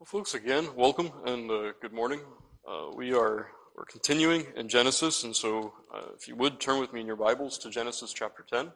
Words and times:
Well, 0.00 0.06
folks, 0.06 0.32
again, 0.32 0.66
welcome 0.76 1.12
and 1.26 1.50
uh, 1.50 1.72
good 1.82 1.92
morning. 1.92 2.20
Uh, 2.66 2.86
we 2.96 3.12
are 3.12 3.48
we're 3.76 3.84
continuing 3.84 4.46
in 4.56 4.66
Genesis, 4.66 5.24
and 5.24 5.36
so 5.36 5.74
uh, 5.94 6.06
if 6.18 6.26
you 6.26 6.34
would 6.36 6.58
turn 6.58 6.80
with 6.80 6.94
me 6.94 7.02
in 7.02 7.06
your 7.06 7.16
Bibles 7.16 7.58
to 7.58 7.68
Genesis 7.68 8.14
chapter 8.14 8.42
10. 8.50 8.72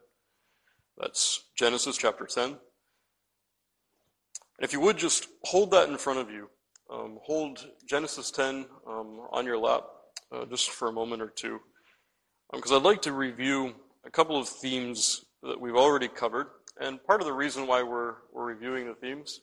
That's 0.99 1.45
Genesis 1.57 1.97
chapter 1.97 2.27
10. 2.27 2.45
And 2.45 2.59
if 4.61 4.75
you 4.75 4.81
would 4.81 4.99
just 4.99 5.29
hold 5.45 5.71
that 5.71 5.89
in 5.89 5.97
front 5.97 6.19
of 6.19 6.31
you, 6.31 6.51
um, 6.93 7.19
hold 7.23 7.69
Genesis 7.89 8.31
10 8.31 8.67
um, 8.87 9.21
on 9.33 9.47
your 9.47 9.57
lap 9.57 9.85
uh, 10.31 10.45
just 10.45 10.73
for 10.73 10.89
a 10.89 10.93
moment 10.93 11.23
or 11.23 11.33
two, 11.35 11.59
because 12.53 12.71
um, 12.71 12.77
I'd 12.77 12.85
like 12.85 13.01
to 13.01 13.15
review 13.15 13.73
a 14.05 14.11
couple 14.11 14.37
of 14.39 14.47
themes 14.47 15.25
that 15.43 15.59
we've 15.59 15.75
already 15.75 16.09
covered. 16.09 16.49
And 16.83 17.03
part 17.03 17.23
of 17.23 17.27
the 17.27 17.33
reason 17.33 17.67
why 17.67 17.83
we're, 17.83 18.17
we're 18.31 18.45
reviewing 18.45 18.89
the 18.89 18.95
themes 18.95 19.41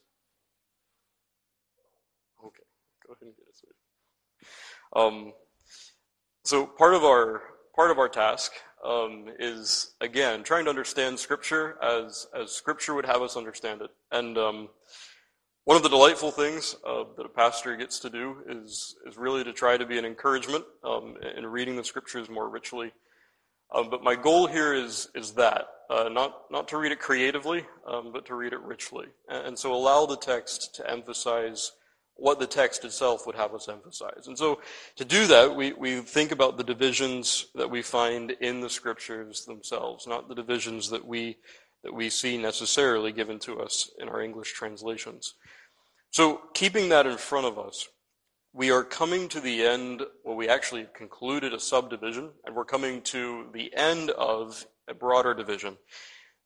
Okay, 2.44 2.64
go 3.12 3.18
ahead 3.20 3.28
and 3.28 3.36
get 3.36 3.46
it. 3.64 3.76
Um, 4.96 5.34
so 6.44 6.66
part 6.66 6.94
of 6.94 7.04
our 7.04 7.42
part 7.76 7.92
of 7.92 8.00
our 8.00 8.10
task 8.10 8.54
um, 8.86 9.28
is 9.40 9.94
again 10.02 10.44
trying 10.44 10.66
to 10.66 10.70
understand 10.70 11.20
Scripture 11.20 11.78
as 11.84 12.28
as 12.40 12.52
Scripture 12.52 12.94
would 12.94 13.06
have 13.06 13.22
us 13.22 13.36
understand 13.36 13.82
it. 13.82 13.92
And 14.12 14.38
um, 14.38 14.70
one 15.66 15.78
of 15.78 15.84
the 15.84 15.90
delightful 15.90 16.32
things 16.32 16.76
uh, 16.88 17.04
that 17.18 17.26
a 17.26 17.30
pastor 17.30 17.76
gets 17.76 18.00
to 18.00 18.10
do 18.10 18.38
is 18.48 18.96
is 19.06 19.18
really 19.18 19.44
to 19.44 19.54
try 19.54 19.78
to 19.78 19.86
be 19.86 19.98
an 19.98 20.06
encouragement 20.06 20.64
um, 20.84 21.16
in 21.38 21.46
reading 21.46 21.76
the 21.76 21.84
Scriptures 21.84 22.30
more 22.30 22.50
richly. 22.50 22.92
Um, 23.74 23.90
but 23.90 24.04
my 24.04 24.16
goal 24.16 24.48
here 24.48 24.74
is 24.74 25.10
is 25.16 25.34
that 25.34 25.68
uh, 25.90 26.10
not 26.10 26.44
not 26.50 26.68
to 26.70 26.78
read 26.78 26.92
it 26.92 27.00
creatively, 27.00 27.66
um, 27.86 28.12
but 28.14 28.26
to 28.28 28.36
read 28.36 28.54
it 28.54 28.62
richly, 28.62 29.08
and, 29.28 29.48
and 29.48 29.60
so 29.60 29.74
allow 29.74 30.06
the 30.06 30.18
text 30.18 30.76
to 30.76 30.90
emphasize 30.90 31.74
what 32.22 32.40
the 32.40 32.46
text 32.46 32.86
itself 32.86 33.26
would 33.26 33.36
have 33.36 33.52
us 33.56 33.68
emphasize. 33.68 34.28
And 34.28 34.38
so 34.38 34.62
to 34.96 35.04
do 35.04 35.26
that, 35.26 35.56
we, 35.56 35.74
we 35.74 36.02
think 36.02 36.32
about 36.32 36.56
the 36.56 36.64
divisions 36.64 37.48
that 37.56 37.72
we 37.72 37.82
find 37.82 38.30
in 38.40 38.62
the 38.62 38.70
scriptures 38.70 39.46
themselves, 39.46 40.06
not 40.06 40.30
the 40.30 40.36
divisions 40.36 40.92
that 40.92 41.04
we, 41.04 41.38
that 41.84 41.92
we 41.92 42.12
see 42.12 42.38
necessarily 42.38 43.12
given 43.12 43.40
to 43.40 43.60
us 43.60 43.90
in 43.98 44.08
our 44.08 44.22
English 44.22 44.54
translations. 44.54 45.34
So 46.12 46.42
keeping 46.54 46.90
that 46.90 47.08
in 47.08 47.18
front 47.18 47.48
of 47.48 47.58
us, 47.58 47.88
we 48.54 48.70
are 48.70 48.84
coming 48.84 49.28
to 49.30 49.40
the 49.40 49.64
end, 49.64 50.04
well, 50.24 50.36
we 50.36 50.48
actually 50.48 50.86
concluded 50.94 51.56
a 51.56 51.60
subdivision, 51.60 52.30
and 52.46 52.56
we're 52.56 52.66
coming 52.66 53.02
to 53.04 53.48
the 53.52 53.74
end 53.76 54.12
of 54.12 54.68
a 54.88 54.94
broader 54.94 55.34
division. 55.34 55.76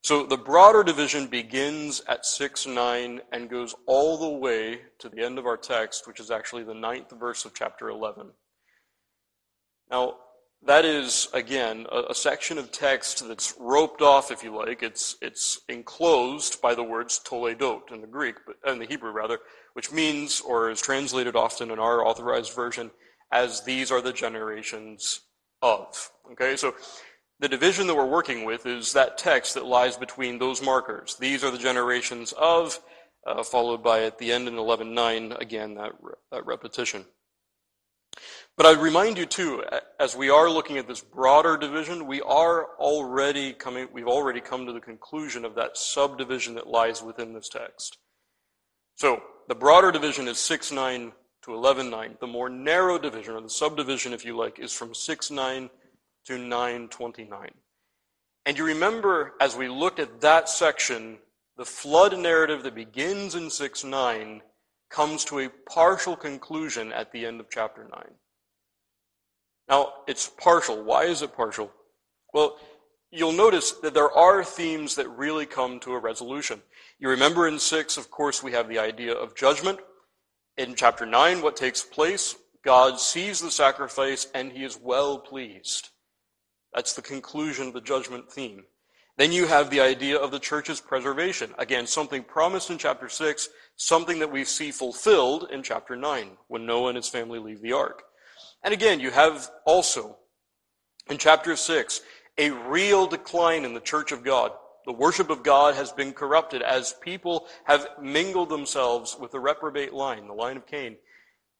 So 0.05 0.23
the 0.23 0.37
broader 0.37 0.83
division 0.83 1.25
begins 1.25 2.03
at 2.07 2.27
6 2.27 2.67
9 2.67 3.21
and 3.31 3.49
goes 3.49 3.73
all 3.87 4.19
the 4.19 4.37
way 4.37 4.81
to 4.99 5.09
the 5.09 5.25
end 5.25 5.39
of 5.39 5.47
our 5.47 5.57
text, 5.57 6.05
which 6.05 6.19
is 6.19 6.29
actually 6.29 6.61
the 6.61 6.75
ninth 6.75 7.09
verse 7.19 7.43
of 7.43 7.55
chapter 7.55 7.89
11. 7.89 8.29
Now, 9.89 10.17
that 10.63 10.85
is, 10.85 11.27
again, 11.33 11.87
a, 11.91 12.11
a, 12.11 12.13
section 12.13 12.59
of 12.59 12.71
text 12.71 13.27
that's 13.27 13.55
roped 13.59 14.03
off, 14.03 14.29
if 14.29 14.43
you 14.43 14.55
like. 14.55 14.83
It's, 14.83 15.17
it's 15.23 15.61
enclosed 15.69 16.61
by 16.61 16.75
the 16.75 16.83
words 16.83 17.19
toledot 17.27 17.91
in 17.91 18.01
the 18.01 18.07
Greek, 18.07 18.35
but, 18.45 18.57
in 18.71 18.77
the 18.77 18.85
Hebrew 18.85 19.11
rather, 19.11 19.39
which 19.73 19.91
means, 19.91 20.39
or 20.39 20.69
is 20.69 20.81
translated 20.81 21.35
often 21.35 21.71
in 21.71 21.79
our 21.79 22.05
authorized 22.05 22.53
version, 22.53 22.91
as 23.31 23.61
these 23.61 23.89
are 23.89 24.01
the 24.01 24.13
generations 24.13 25.21
of. 25.63 26.11
Okay, 26.33 26.55
so 26.55 26.75
the 27.39 27.49
division 27.49 27.87
that 27.87 27.95
we're 27.95 28.05
working 28.05 28.45
with 28.45 28.65
is 28.65 28.93
that 28.93 29.17
text 29.17 29.55
that 29.55 29.65
lies 29.65 29.97
between 29.97 30.39
those 30.39 30.61
markers. 30.61 31.15
These 31.19 31.43
are 31.43 31.51
the 31.51 31.57
generations 31.57 32.33
of, 32.33 32.79
uh, 33.27 33.43
followed 33.43 33.83
by 33.83 34.03
at 34.03 34.17
the 34.17 34.31
end 34.31 34.47
in 34.47 34.55
11.9, 34.55 35.39
again, 35.39 35.75
that, 35.75 35.91
that 36.31 36.45
repetition. 36.45 37.05
But 38.55 38.65
I'd 38.65 38.77
remind 38.77 39.17
you 39.17 39.25
too, 39.25 39.65
as 39.99 40.15
we 40.15 40.29
are 40.29 40.49
looking 40.49 40.77
at 40.77 40.87
this 40.87 41.01
broader 41.01 41.57
division, 41.57 42.07
we 42.07 42.21
are 42.21 42.67
already 42.79 43.51
coming, 43.51 43.89
we've 43.91 44.07
already 44.07 44.39
come 44.39 44.65
to 44.65 44.71
the 44.71 44.79
conclusion 44.79 45.43
of 45.43 45.55
that 45.55 45.75
subdivision 45.75 46.55
that 46.55 46.67
lies 46.67 47.03
within 47.03 47.33
this 47.33 47.49
text. 47.49 47.97
So, 48.95 49.21
the 49.49 49.55
broader 49.55 49.91
division 49.91 50.29
is 50.29 50.37
6.9 50.37 51.11
to 51.43 51.51
11.9. 51.51 52.19
The 52.19 52.27
more 52.27 52.49
narrow 52.49 52.97
division, 52.97 53.35
or 53.35 53.41
the 53.41 53.49
subdivision, 53.49 54.13
if 54.13 54.23
you 54.23 54.37
like, 54.37 54.57
is 54.57 54.71
from 54.71 54.93
6.9 54.93 55.69
to 56.25 56.37
929. 56.37 57.51
And 58.45 58.57
you 58.57 58.65
remember, 58.65 59.33
as 59.39 59.55
we 59.55 59.67
looked 59.67 59.99
at 59.99 60.21
that 60.21 60.49
section, 60.49 61.17
the 61.57 61.65
flood 61.65 62.17
narrative 62.17 62.63
that 62.63 62.75
begins 62.75 63.35
in 63.35 63.49
6 63.49 63.83
9 63.83 64.41
comes 64.89 65.25
to 65.25 65.39
a 65.39 65.49
partial 65.69 66.15
conclusion 66.15 66.91
at 66.91 67.11
the 67.11 67.25
end 67.25 67.39
of 67.39 67.49
chapter 67.49 67.83
9. 67.83 67.91
Now, 69.67 69.93
it's 70.07 70.29
partial. 70.29 70.83
Why 70.83 71.05
is 71.05 71.21
it 71.21 71.35
partial? 71.35 71.71
Well, 72.33 72.57
you'll 73.11 73.31
notice 73.31 73.71
that 73.81 73.93
there 73.93 74.11
are 74.11 74.43
themes 74.43 74.95
that 74.95 75.09
really 75.09 75.45
come 75.45 75.79
to 75.81 75.93
a 75.93 75.99
resolution. 75.99 76.61
You 76.99 77.09
remember 77.09 77.47
in 77.47 77.57
6, 77.57 77.97
of 77.97 78.11
course, 78.11 78.43
we 78.43 78.51
have 78.51 78.69
the 78.69 78.79
idea 78.79 79.13
of 79.13 79.35
judgment. 79.35 79.79
In 80.57 80.75
chapter 80.75 81.05
9, 81.05 81.41
what 81.41 81.55
takes 81.55 81.81
place? 81.81 82.35
God 82.63 82.99
sees 82.99 83.39
the 83.39 83.51
sacrifice 83.51 84.27
and 84.33 84.51
he 84.51 84.63
is 84.63 84.79
well 84.79 85.17
pleased. 85.17 85.89
That's 86.75 86.93
the 86.93 87.01
conclusion 87.01 87.71
the 87.71 87.79
judgment 87.79 88.29
theme. 88.29 88.65
Then 89.17 89.31
you 89.31 89.47
have 89.47 89.69
the 89.69 89.79
idea 89.79 90.17
of 90.17 90.31
the 90.31 90.39
church's 90.39 90.81
preservation. 90.81 91.53
Again, 91.57 91.87
something 91.87 92.21
promised 92.21 92.69
in 92.69 92.77
chapter 92.77 93.07
6, 93.07 93.47
something 93.77 94.19
that 94.19 94.31
we 94.31 94.43
see 94.43 94.71
fulfilled 94.71 95.47
in 95.53 95.63
chapter 95.63 95.95
9, 95.95 96.31
when 96.49 96.65
Noah 96.65 96.89
and 96.89 96.97
his 96.97 97.07
family 97.07 97.39
leave 97.39 97.61
the 97.61 97.71
ark. 97.71 98.03
And 98.61 98.73
again, 98.73 98.99
you 98.99 99.09
have 99.11 99.49
also, 99.65 100.17
in 101.09 101.17
chapter 101.17 101.55
6, 101.55 102.01
a 102.37 102.51
real 102.51 103.07
decline 103.07 103.63
in 103.63 103.73
the 103.73 103.79
church 103.79 104.11
of 104.11 104.25
God. 104.25 104.51
The 104.85 104.91
worship 104.91 105.29
of 105.29 105.43
God 105.43 105.75
has 105.75 105.93
been 105.93 106.11
corrupted 106.11 106.61
as 106.61 106.93
people 107.01 107.47
have 107.63 107.87
mingled 108.01 108.49
themselves 108.49 109.15
with 109.17 109.31
the 109.31 109.39
reprobate 109.39 109.93
line, 109.93 110.27
the 110.27 110.33
line 110.33 110.57
of 110.57 110.67
Cain. 110.67 110.97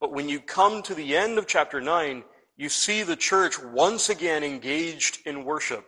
But 0.02 0.12
when 0.12 0.28
you 0.28 0.42
come 0.42 0.84
to 0.84 0.94
the 0.94 1.16
end 1.16 1.38
of 1.38 1.48
chapter 1.48 1.80
9, 1.80 2.24
you 2.58 2.70
see 2.70 3.04
the 3.04 3.16
church 3.16 3.62
once 3.62 4.10
again 4.10 4.44
engaged 4.44 5.20
in 5.26 5.44
worship. 5.44 5.86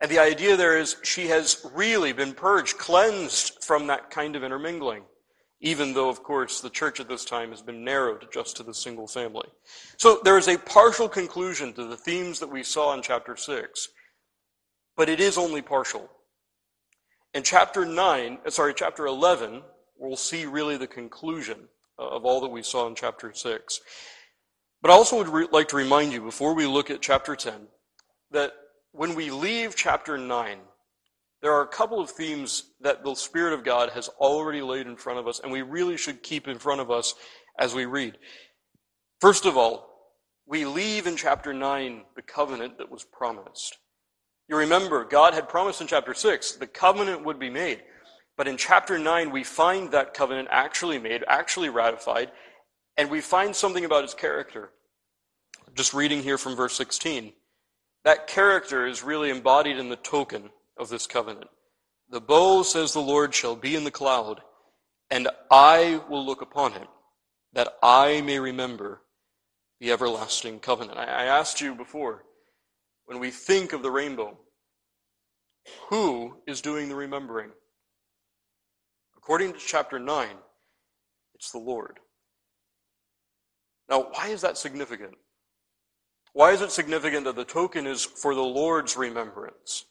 And 0.00 0.10
the 0.10 0.18
idea 0.18 0.56
there 0.56 0.76
is 0.76 0.96
she 1.02 1.28
has 1.28 1.64
really 1.72 2.12
been 2.12 2.34
purged, 2.34 2.78
cleansed 2.78 3.62
from 3.62 3.86
that 3.86 4.10
kind 4.10 4.34
of 4.36 4.42
intermingling, 4.42 5.04
even 5.60 5.94
though, 5.94 6.08
of 6.08 6.22
course, 6.22 6.60
the 6.60 6.70
church 6.70 7.00
at 7.00 7.08
this 7.08 7.24
time 7.24 7.50
has 7.50 7.62
been 7.62 7.84
narrowed 7.84 8.26
just 8.32 8.56
to 8.56 8.62
the 8.62 8.74
single 8.74 9.06
family. 9.06 9.48
So 9.96 10.20
there 10.24 10.36
is 10.36 10.48
a 10.48 10.58
partial 10.58 11.08
conclusion 11.08 11.72
to 11.74 11.84
the 11.84 11.96
themes 11.96 12.40
that 12.40 12.50
we 12.50 12.62
saw 12.64 12.92
in 12.94 13.02
chapter 13.02 13.36
6, 13.36 13.88
but 14.96 15.08
it 15.08 15.20
is 15.20 15.38
only 15.38 15.62
partial. 15.62 16.10
In 17.32 17.42
chapter 17.42 17.84
9, 17.84 18.38
uh, 18.44 18.50
sorry, 18.50 18.74
chapter 18.74 19.06
11, 19.06 19.62
we'll 19.96 20.16
see 20.16 20.44
really 20.44 20.76
the 20.76 20.86
conclusion 20.86 21.68
of 21.98 22.24
all 22.24 22.40
that 22.40 22.50
we 22.50 22.62
saw 22.62 22.86
in 22.88 22.94
chapter 22.94 23.32
6. 23.32 23.80
But 24.84 24.90
I 24.90 24.96
also 24.96 25.16
would 25.16 25.28
re- 25.28 25.48
like 25.50 25.68
to 25.68 25.76
remind 25.76 26.12
you 26.12 26.20
before 26.20 26.52
we 26.52 26.66
look 26.66 26.90
at 26.90 27.00
chapter 27.00 27.34
10 27.34 27.54
that 28.32 28.52
when 28.92 29.14
we 29.14 29.30
leave 29.30 29.74
chapter 29.74 30.18
9, 30.18 30.58
there 31.40 31.54
are 31.54 31.62
a 31.62 31.68
couple 31.68 32.00
of 32.00 32.10
themes 32.10 32.64
that 32.82 33.02
the 33.02 33.14
Spirit 33.14 33.54
of 33.54 33.64
God 33.64 33.88
has 33.92 34.08
already 34.20 34.60
laid 34.60 34.86
in 34.86 34.96
front 34.96 35.18
of 35.18 35.26
us, 35.26 35.40
and 35.42 35.50
we 35.50 35.62
really 35.62 35.96
should 35.96 36.22
keep 36.22 36.48
in 36.48 36.58
front 36.58 36.82
of 36.82 36.90
us 36.90 37.14
as 37.58 37.74
we 37.74 37.86
read. 37.86 38.18
First 39.22 39.46
of 39.46 39.56
all, 39.56 39.88
we 40.46 40.66
leave 40.66 41.06
in 41.06 41.16
chapter 41.16 41.54
9 41.54 42.02
the 42.14 42.20
covenant 42.20 42.76
that 42.76 42.90
was 42.90 43.04
promised. 43.04 43.78
You 44.50 44.58
remember, 44.58 45.02
God 45.06 45.32
had 45.32 45.48
promised 45.48 45.80
in 45.80 45.86
chapter 45.86 46.12
6 46.12 46.56
the 46.56 46.66
covenant 46.66 47.24
would 47.24 47.38
be 47.38 47.48
made. 47.48 47.80
But 48.36 48.48
in 48.48 48.58
chapter 48.58 48.98
9, 48.98 49.30
we 49.30 49.44
find 49.44 49.92
that 49.92 50.12
covenant 50.12 50.48
actually 50.50 50.98
made, 50.98 51.24
actually 51.26 51.70
ratified, 51.70 52.32
and 52.96 53.10
we 53.10 53.20
find 53.20 53.54
something 53.54 53.84
about 53.84 54.02
his 54.02 54.14
character. 54.14 54.70
Just 55.74 55.94
reading 55.94 56.22
here 56.22 56.38
from 56.38 56.54
verse 56.54 56.76
16. 56.76 57.32
That 58.04 58.26
character 58.26 58.86
is 58.86 59.02
really 59.02 59.30
embodied 59.30 59.78
in 59.78 59.88
the 59.88 59.96
token 59.96 60.50
of 60.76 60.88
this 60.88 61.06
covenant. 61.06 61.48
The 62.10 62.20
bow, 62.20 62.62
says 62.62 62.92
the 62.92 63.00
Lord, 63.00 63.34
shall 63.34 63.56
be 63.56 63.74
in 63.74 63.84
the 63.84 63.90
cloud, 63.90 64.42
and 65.10 65.28
I 65.50 66.00
will 66.08 66.24
look 66.24 66.42
upon 66.42 66.72
him, 66.72 66.86
that 67.54 67.74
I 67.82 68.20
may 68.20 68.38
remember 68.38 69.00
the 69.80 69.90
everlasting 69.90 70.60
covenant. 70.60 70.98
I 70.98 71.24
asked 71.24 71.60
you 71.60 71.74
before, 71.74 72.24
when 73.06 73.18
we 73.18 73.30
think 73.30 73.72
of 73.72 73.82
the 73.82 73.90
rainbow, 73.90 74.38
who 75.88 76.36
is 76.46 76.60
doing 76.60 76.88
the 76.88 76.94
remembering? 76.94 77.50
According 79.16 79.54
to 79.54 79.58
chapter 79.58 79.98
9, 79.98 80.28
it's 81.34 81.50
the 81.50 81.58
Lord. 81.58 82.00
Now, 83.88 84.08
why 84.12 84.28
is 84.28 84.40
that 84.40 84.58
significant? 84.58 85.14
Why 86.32 86.52
is 86.52 86.62
it 86.62 86.72
significant 86.72 87.24
that 87.24 87.36
the 87.36 87.44
token 87.44 87.86
is 87.86 88.04
for 88.04 88.34
the 88.34 88.42
Lord's 88.42 88.96
remembrance? 88.96 89.86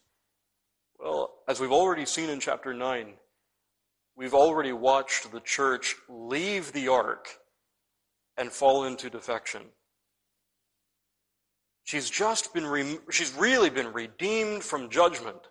Well, 0.98 1.34
as 1.48 1.60
we've 1.60 1.72
already 1.72 2.06
seen 2.06 2.28
in 2.28 2.40
chapter 2.40 2.74
9, 2.74 3.14
we've 4.16 4.34
already 4.34 4.72
watched 4.72 5.30
the 5.32 5.40
church 5.40 5.96
leave 6.08 6.72
the 6.72 6.88
ark 6.88 7.28
and 8.36 8.50
fall 8.50 8.84
into 8.84 9.08
defection. 9.08 9.62
She's 11.84 12.08
just 12.10 12.52
been, 12.54 12.66
re- 12.66 12.98
she's 13.10 13.34
really 13.34 13.70
been 13.70 13.92
redeemed 13.92 14.64
from 14.64 14.90
judgment. 14.90 15.48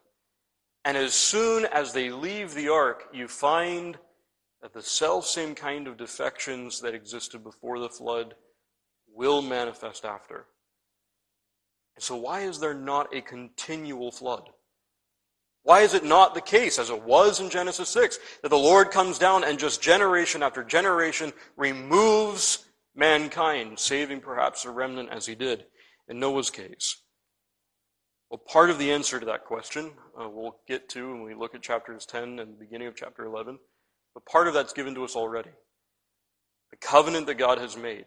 And 0.86 0.98
as 0.98 1.14
soon 1.14 1.66
as 1.66 1.94
they 1.94 2.10
leave 2.10 2.54
the 2.54 2.70
ark, 2.70 3.06
you 3.14 3.28
find 3.28 3.98
that 4.64 4.74
the 4.74 4.82
self 4.82 5.28
same 5.28 5.54
kind 5.54 5.88
of 5.88 5.98
defections 5.98 6.80
that 6.80 6.96
existed 6.96 7.44
before 7.44 7.80
the 7.80 7.90
flood 7.90 8.34
will 9.14 9.42
manifest 9.42 10.06
after. 10.06 10.46
So, 12.00 12.16
why 12.16 12.42
is 12.42 12.60
there 12.60 12.74
not 12.74 13.14
a 13.14 13.22
continual 13.22 14.12
flood? 14.12 14.50
Why 15.64 15.82
is 15.82 15.94
it 15.94 16.04
not 16.04 16.34
the 16.34 16.42
case, 16.42 16.80
as 16.80 16.90
it 16.90 17.04
was 17.04 17.40
in 17.40 17.50
Genesis 17.50 17.90
6, 17.90 18.20
that 18.42 18.50
the 18.50 18.58
Lord 18.58 18.90
comes 18.90 19.20
down 19.20 19.44
and 19.44 19.60
just 19.60 19.82
generation 19.82 20.42
after 20.42 20.64
generation 20.64 21.34
removes 21.56 22.66
mankind, 22.96 23.80
saving 23.80 24.22
perhaps 24.22 24.66
a 24.66 24.72
remnant 24.72 25.10
as 25.10 25.26
he 25.26 25.36
did 25.36 25.66
in 26.08 26.20
Noah's 26.20 26.50
case? 26.50 27.02
Well, 28.30 28.40
part 28.40 28.70
of 28.70 28.80
the 28.80 28.92
answer 28.92 29.20
to 29.20 29.26
that 29.28 29.46
question 29.46 29.92
uh, 30.20 30.28
we'll 30.30 30.58
get 30.68 30.90
to 30.90 31.12
when 31.12 31.24
we 31.24 31.36
look 31.36 31.54
at 31.54 31.62
chapters 31.62 32.06
10 32.06 32.40
and 32.40 32.54
the 32.54 32.60
beginning 32.60 32.88
of 32.88 32.96
chapter 32.96 33.26
11, 33.26 33.60
but 34.14 34.26
part 34.26 34.48
of 34.48 34.54
that's 34.54 34.74
given 34.74 34.96
to 34.96 35.04
us 35.04 35.16
already. 35.16 35.52
The 36.72 36.78
covenant 36.78 37.28
that 37.28 37.36
God 37.36 37.60
has 37.60 37.78
made, 37.78 38.06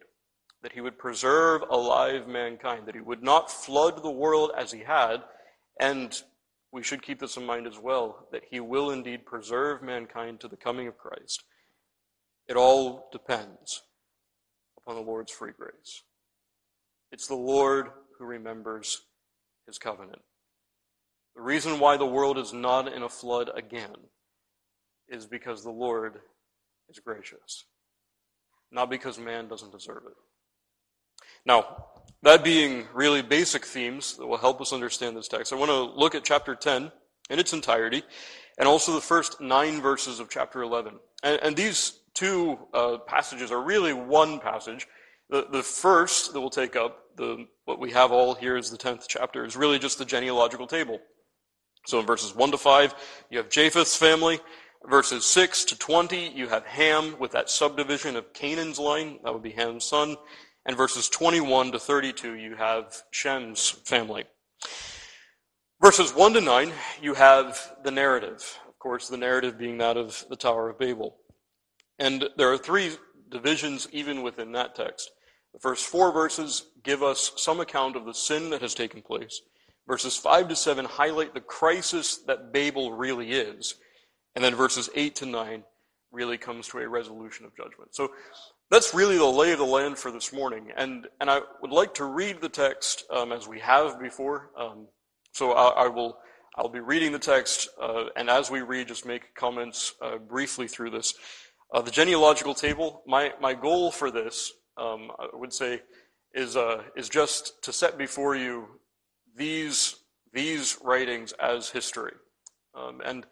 that 0.63 0.73
he 0.73 0.81
would 0.81 0.99
preserve 0.99 1.63
alive 1.71 2.27
mankind, 2.27 2.87
that 2.87 2.95
he 2.95 3.01
would 3.01 3.23
not 3.23 3.51
flood 3.51 4.03
the 4.03 4.11
world 4.11 4.51
as 4.57 4.73
he 4.73 4.81
had, 4.81 5.23
and 5.81 6.21
we 6.73 6.83
should 6.83 7.03
keep 7.03 7.21
this 7.21 7.37
in 7.37 7.47
mind 7.47 7.67
as 7.67 7.79
well, 7.79 8.27
that 8.33 8.43
he 8.51 8.61
will 8.61 8.91
indeed 8.91 9.25
preserve 9.25 9.83
mankind 9.83 10.41
to 10.41 10.49
the 10.49 10.57
coming 10.57 10.89
of 10.89 10.99
Christ. 10.99 11.45
It 12.49 12.57
all 12.57 13.09
depends 13.13 13.83
upon 14.79 14.97
the 14.97 15.03
Lord's 15.03 15.33
free 15.33 15.53
grace. 15.57 16.03
It's 17.13 17.27
the 17.27 17.35
Lord 17.35 17.89
who 18.19 18.25
remembers 18.25 19.03
his 19.67 19.79
covenant. 19.79 20.23
The 21.35 21.43
reason 21.43 21.79
why 21.79 21.97
the 21.97 22.07
world 22.07 22.39
is 22.39 22.53
not 22.53 22.93
in 22.93 23.03
a 23.03 23.09
flood 23.09 23.51
again 23.55 23.97
is 25.09 25.27
because 25.27 25.63
the 25.63 25.71
Lord 25.71 26.21
is 26.89 26.99
gracious, 26.99 27.65
not 28.71 28.91
because 28.91 29.19
man 29.19 29.49
doesn't 29.49 29.73
deserve 29.73 30.03
it. 30.07 31.25
Now, 31.45 31.87
that 32.23 32.43
being 32.43 32.87
really 32.93 33.23
basic 33.23 33.65
themes 33.65 34.17
that 34.17 34.27
will 34.27 34.37
help 34.37 34.61
us 34.61 34.73
understand 34.73 35.17
this 35.17 35.29
text, 35.29 35.53
I 35.53 35.57
want 35.57 35.71
to 35.71 35.99
look 35.99 36.15
at 36.15 36.25
chapter 36.25 36.55
10 36.55 36.91
in 37.31 37.39
its 37.39 37.53
entirety 37.53 38.03
and 38.59 38.69
also 38.69 38.95
the 38.95 39.01
first 39.01 39.41
nine 39.41 39.81
verses 39.81 40.19
of 40.19 40.29
chapter 40.29 40.63
11. 40.63 40.95
And, 41.23 41.41
and 41.43 41.57
these 41.57 42.01
two 42.15 42.59
uh, 42.73 42.99
passages 43.07 43.53
are 43.53 43.63
really 43.63 43.93
one 43.93 44.41
passage. 44.41 44.87
The, 45.31 45.47
the 45.51 45.63
first 45.63 46.33
that 46.33 46.41
we'll 46.41 46.51
take 46.51 46.75
up, 46.75 47.17
the, 47.17 47.47
what 47.65 47.79
we 47.79 47.93
have 47.93 48.13
all 48.13 48.35
here 48.35 48.57
is 48.57 48.71
the 48.71 48.79
10th 48.79 49.05
chapter, 49.09 49.45
is 49.45 49.57
really 49.57 49.79
just 49.79 49.99
the 49.99 50.05
genealogical 50.05 50.67
table. 50.67 50.99
So 51.87 52.01
in 52.01 52.07
verses 52.07 52.35
1 52.35 52.51
to 52.51 52.59
5, 52.59 52.95
you 53.31 53.39
have 53.39 53.49
Japheth's 53.49 53.97
family. 53.97 54.41
Verses 54.85 55.25
6 55.25 55.65
to 55.67 55.79
20, 55.79 56.33
you 56.35 56.49
have 56.49 56.65
Ham 56.67 57.17
with 57.19 57.33
that 57.33 57.51
subdivision 57.51 58.17
of 58.17 58.33
Canaan's 58.33 58.79
line. 58.79 59.19
That 59.25 59.33
would 59.33 59.43
be 59.43 59.51
Ham's 59.51 59.85
son. 59.85 60.17
And 60.65 60.77
verses 60.77 61.09
21 61.09 61.73
to 61.73 61.79
32, 61.79 62.35
you 62.35 62.57
have 62.57 63.03
Shem's 63.11 63.71
family. 63.71 64.25
Verses 65.81 66.15
1 66.15 66.35
to 66.35 66.41
9, 66.41 66.73
you 67.03 67.15
have 67.15 67.77
the 67.85 67.91
narrative. 67.91 68.59
Of 68.69 68.79
course, 68.79 69.09
the 69.09 69.17
narrative 69.17 69.59
being 69.59 69.79
that 69.79 69.97
of 69.97 70.25
the 70.29 70.37
Tower 70.37 70.71
of 70.71 70.79
Babel. 70.79 71.17
And 71.99 72.29
there 72.37 72.53
are 72.53 72.59
three 72.59 72.93
divisions 73.29 73.89
even 73.93 74.23
within 74.23 74.53
that 74.53 74.75
text. 74.75 75.11
The 75.53 75.61
first 75.61 75.87
four 75.87 76.13
verses 76.13 76.67
give 76.83 77.03
us 77.03 77.33
some 77.37 77.61
account 77.61 77.97
of 77.97 78.05
the 78.05 78.15
sin 78.15 78.51
that 78.51 78.63
has 78.63 78.75
taken 78.75 79.03
place. 79.03 79.41
Verses 79.87 80.17
5 80.17 80.49
to 80.49 80.57
7 80.57 80.85
highlight 80.85 81.33
the 81.33 81.41
crisis 81.41 82.19
that 82.27 82.53
Babel 82.53 82.93
really 82.93 83.33
is. 83.33 83.77
And 84.37 84.45
then 84.45 84.55
verses 84.55 84.91
8 84.95 85.17
to 85.17 85.27
9 85.27 85.65
really 86.13 86.37
comes 86.37 86.69
to 86.69 86.79
a 86.79 86.89
resolution 86.89 87.47
of 87.47 87.57
judgment. 87.57 87.95
So 87.95 88.11
that's 88.71 88.93
really 88.93 89.17
the 89.17 89.25
lay 89.25 89.53
of 89.53 89.59
the 89.59 89.65
land 89.65 89.97
for 89.97 90.11
this 90.11 90.31
morning. 90.31 90.69
And, 90.77 91.07
and 91.21 91.31
I 91.31 91.41
would 91.63 91.71
like 91.71 91.95
to 91.95 92.05
read 92.05 92.43
the 92.43 92.51
text 92.51 93.05
um, 93.11 93.33
as 93.33 93.49
we 93.49 93.59
have 93.61 93.99
before. 93.99 94.51
Um, 94.59 94.89
so 95.33 95.53
I, 95.53 95.85
I, 95.85 95.89
will 95.89 96.19
I'll 96.55 96.69
be 96.69 96.81
reading 96.81 97.13
the 97.13 97.19
text, 97.19 97.69
uh, 97.81 98.05
and 98.15 98.29
as 98.29 98.51
we 98.51 98.61
read, 98.61 98.89
just 98.89 99.07
make 99.07 99.35
comments 99.35 99.95
uh, 100.03 100.19
briefly 100.19 100.69
through 100.69 100.91
this. 100.91 101.15
Uh, 101.73 101.81
the 101.81 101.91
genealogical 101.91 102.55
table, 102.55 103.03
my, 103.07 103.33
my 103.41 103.55
goal 103.55 103.91
for 103.91 104.11
this, 104.11 104.53
um, 104.77 105.11
I 105.19 105.29
would 105.33 105.53
say, 105.53 105.81
is, 106.35 106.57
uh, 106.57 106.83
is 106.95 107.09
just 107.09 107.63
to 107.63 107.73
set 107.73 107.97
before 107.97 108.37
you 108.37 108.67
these, 109.35 109.97
these 110.35 110.79
writings 110.83 111.33
as 111.41 111.71
history. 111.71 112.13
Um, 112.75 113.01
and, 113.03 113.27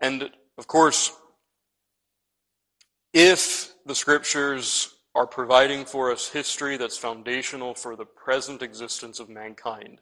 and 0.00 0.30
of 0.58 0.66
course, 0.66 1.12
if 3.12 3.74
the 3.84 3.94
scriptures 3.94 4.94
are 5.14 5.26
providing 5.26 5.84
for 5.84 6.12
us 6.12 6.28
history 6.28 6.76
that's 6.76 6.98
foundational 6.98 7.74
for 7.74 7.96
the 7.96 8.04
present 8.04 8.62
existence 8.62 9.18
of 9.18 9.28
mankind, 9.28 10.00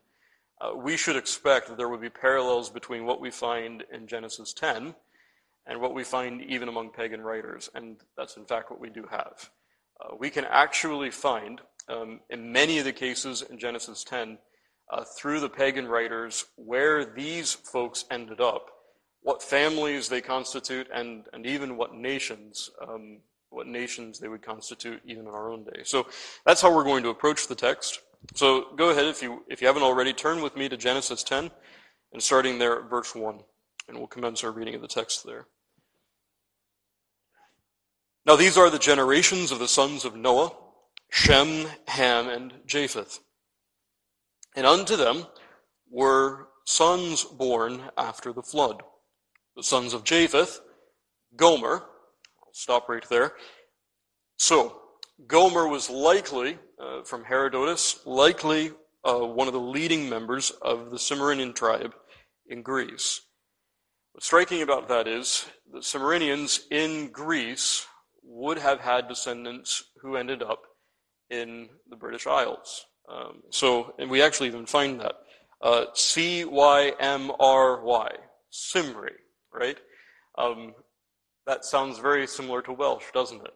uh, 0.61 0.75
we 0.75 0.97
should 0.97 1.17
expect 1.17 1.69
that 1.69 1.77
there 1.77 1.89
would 1.89 2.01
be 2.01 2.11
parallels 2.11 2.71
between 2.71 3.05
what 3.05 3.21
we 3.21 3.31
find 3.31 3.85
in 3.93 4.07
Genesis 4.07 4.53
10 4.53 4.95
and 5.67 5.81
what 5.81 5.95
we 5.95 6.05
find 6.05 6.43
even 6.43 6.69
among 6.69 6.91
pagan 6.91 7.21
writers. 7.21 7.71
And 7.75 7.97
that's 8.17 8.37
in 8.37 8.45
fact 8.45 8.71
what 8.71 8.81
we 8.81 8.91
do 8.91 9.07
have. 9.11 9.51
Uh, 10.01 10.17
we 10.19 10.31
can 10.31 10.45
actually 10.45 11.11
find, 11.11 11.61
um, 11.89 12.21
in 12.31 12.53
many 12.53 12.79
of 12.79 12.85
the 12.85 12.93
cases 12.93 13.43
in 13.43 13.59
Genesis 13.59 14.05
10, 14.05 14.39
uh, 14.91 15.05
through 15.17 15.41
the 15.41 15.49
pagan 15.49 15.87
writers, 15.87 16.47
where 16.57 17.05
these 17.05 17.53
folks 17.53 18.05
ended 18.11 18.41
up 18.41 18.71
what 19.25 19.43
families 19.43 20.07
they 20.11 20.21
constitute, 20.21 20.87
and, 20.95 21.25
and 21.33 21.47
even 21.47 21.79
what 21.79 21.95
nations, 21.95 22.71
um, 22.87 23.19
what 23.49 23.67
nations 23.67 24.19
they 24.19 24.29
would 24.29 24.43
constitute 24.43 25.01
even 25.07 25.27
in 25.27 25.29
our 25.29 25.51
own 25.51 25.65
day. 25.65 25.81
So 25.83 26.07
that's 26.45 26.61
how 26.61 26.73
we're 26.73 26.85
going 26.85 27.03
to 27.05 27.09
approach 27.09 27.49
the 27.49 27.55
text. 27.55 28.01
So 28.35 28.67
go 28.77 28.91
ahead, 28.91 29.07
if 29.07 29.23
you, 29.23 29.43
if 29.49 29.63
you 29.63 29.67
haven't 29.67 29.83
already, 29.83 30.13
turn 30.13 30.43
with 30.43 30.57
me 30.57 30.69
to 30.69 30.77
Genesis 30.77 31.23
10, 31.23 31.51
and 32.13 32.23
starting 32.23 32.59
there 32.59 32.81
at 32.81 32.91
verse 32.91 33.15
1, 33.15 33.41
and 33.89 33.97
we'll 33.97 34.07
commence 34.07 34.45
our 34.45 34.53
reading 34.53 34.75
of 34.75 34.83
the 34.83 34.89
text 34.89 35.25
there. 35.25 35.47
Now 38.27 38.37
these 38.37 38.59
are 38.59 38.69
the 38.69 38.79
generations 38.79 39.51
of 39.53 39.59
the 39.59 39.69
sons 39.69 40.05
of 40.05 40.15
Noah, 40.15 40.53
Shem, 41.11 41.67
Ham, 41.89 42.29
and 42.29 42.53
Japheth. 42.67 43.21
And 44.55 44.67
unto 44.67 44.97
them 44.97 45.27
were 45.91 46.49
sons 46.67 47.25
born 47.25 47.81
after 47.97 48.31
the 48.31 48.43
flood 48.43 48.83
the 49.57 49.63
sons 49.63 49.95
of 49.95 50.05
Japheth, 50.05 50.61
Gomer. 51.37 51.83
I'll 52.43 52.53
stop 52.53 52.89
right 52.89 53.09
there. 53.09 53.35
So, 54.39 54.81
Gomer 55.27 55.69
was 55.69 55.89
likely, 55.89 56.59
uh, 56.81 57.03
from 57.05 57.25
Herodotus, 57.25 58.01
likely 58.05 58.73
uh, 59.05 59.21
one 59.21 59.47
of 59.47 59.55
the 59.55 59.61
leading 59.61 60.09
members 60.09 60.51
of 60.63 60.91
the 60.91 60.99
Cimmerian 60.99 61.53
tribe 61.53 61.95
in 62.49 62.63
Greece. 62.63 63.21
What's 64.13 64.27
striking 64.27 64.63
about 64.63 64.89
that 64.89 65.07
is 65.07 65.47
the 65.73 65.83
Cimmerians 65.83 66.61
in 66.71 67.11
Greece 67.11 67.87
would 68.23 68.59
have 68.59 68.81
had 68.81 69.09
descendants 69.09 69.85
who 70.01 70.17
ended 70.17 70.43
up 70.43 70.63
in 71.31 71.69
the 71.89 71.97
British 71.97 72.27
Isles. 72.27 72.87
Um, 73.09 73.43
so, 73.51 73.95
and 73.99 74.11
we 74.11 74.23
actually 74.23 74.49
even 74.49 74.67
find 74.67 75.01
that. 75.01 75.15
Uh, 75.61 75.87
C 75.95 76.45
Y 76.45 76.93
M 76.99 77.31
R 77.39 77.83
Y, 77.83 78.11
Cymry 78.53 79.13
right? 79.55 79.79
Um, 80.37 80.75
that 81.47 81.65
sounds 81.65 81.99
very 81.99 82.27
similar 82.27 82.63
to 82.63 82.73
Welsh, 82.73 83.05
doesn't 83.13 83.43
it? 83.43 83.55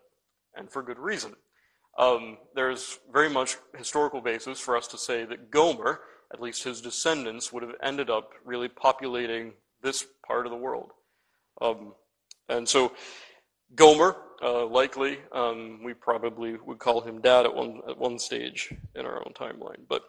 And 0.55 0.71
for 0.71 0.83
good 0.83 0.99
reason. 0.99 1.35
Um, 1.99 2.39
there's 2.55 3.01
very 3.13 3.29
much 3.29 3.57
historical 3.77 4.21
basis 4.21 4.61
for 4.61 4.77
us 4.77 4.87
to 4.89 4.99
say 4.99 5.25
that 5.25 5.51
Gomer, 5.51 6.01
at 6.33 6.41
least 6.41 6.63
his 6.63 6.81
descendants, 6.81 7.53
would 7.53 7.63
have 7.63 7.75
ended 7.83 8.09
up 8.09 8.33
really 8.45 8.69
populating 8.69 9.53
this 9.83 10.07
part 10.25 10.47
of 10.47 10.53
the 10.53 10.59
world. 10.59 10.93
Um, 11.61 11.95
and 12.49 12.69
so 12.69 12.93
Gomer, 13.75 14.17
uh, 14.43 14.67
likely, 14.67 15.19
um, 15.33 15.81
we 15.83 15.93
probably 15.95 16.57
would 16.65 16.79
call 16.79 17.01
him 17.01 17.21
dad 17.21 17.47
at 17.47 17.55
one 17.55 17.81
at 17.89 17.99
one 17.99 18.19
stage 18.19 18.73
in 18.95 19.05
our 19.05 19.17
own 19.17 19.33
timeline. 19.35 19.81
But 19.89 20.03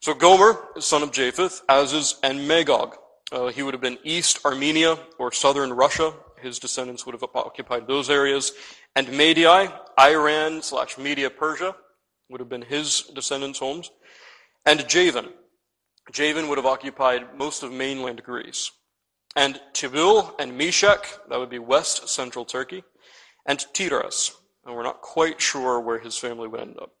so 0.00 0.12
Gomer, 0.14 0.58
son 0.78 1.02
of 1.02 1.12
Japheth, 1.12 1.62
Azaz, 1.68 2.16
and 2.22 2.46
Magog. 2.46 2.96
Uh, 3.32 3.48
he 3.48 3.62
would 3.62 3.72
have 3.72 3.80
been 3.80 3.98
East 4.04 4.44
Armenia 4.44 4.98
or 5.18 5.32
Southern 5.32 5.72
Russia. 5.72 6.12
His 6.42 6.58
descendants 6.58 7.06
would 7.06 7.14
have 7.14 7.24
occupied 7.34 7.86
those 7.86 8.10
areas. 8.10 8.52
And 8.94 9.08
Madai, 9.08 9.72
Iran 9.98 10.60
slash 10.60 10.98
Media 10.98 11.30
Persia, 11.30 11.74
would 12.28 12.40
have 12.40 12.50
been 12.50 12.60
his 12.62 13.10
descendants' 13.14 13.58
homes. 13.58 13.90
And 14.66 14.86
Javan. 14.86 15.30
Javan 16.12 16.48
would 16.48 16.58
have 16.58 16.66
occupied 16.66 17.38
most 17.38 17.62
of 17.62 17.72
mainland 17.72 18.22
Greece. 18.22 18.70
and 19.34 19.60
Tubal 19.72 20.34
and 20.38 20.56
Meshech, 20.56 21.06
that 21.28 21.38
would 21.38 21.50
be 21.50 21.58
west 21.58 22.08
central 22.08 22.44
Turkey, 22.44 22.84
and 23.46 23.64
Tiras, 23.72 24.32
and 24.64 24.74
we're 24.74 24.82
not 24.82 25.00
quite 25.00 25.40
sure 25.40 25.80
where 25.80 25.98
his 25.98 26.18
family 26.18 26.48
would 26.48 26.60
end 26.60 26.76
up. 26.80 26.92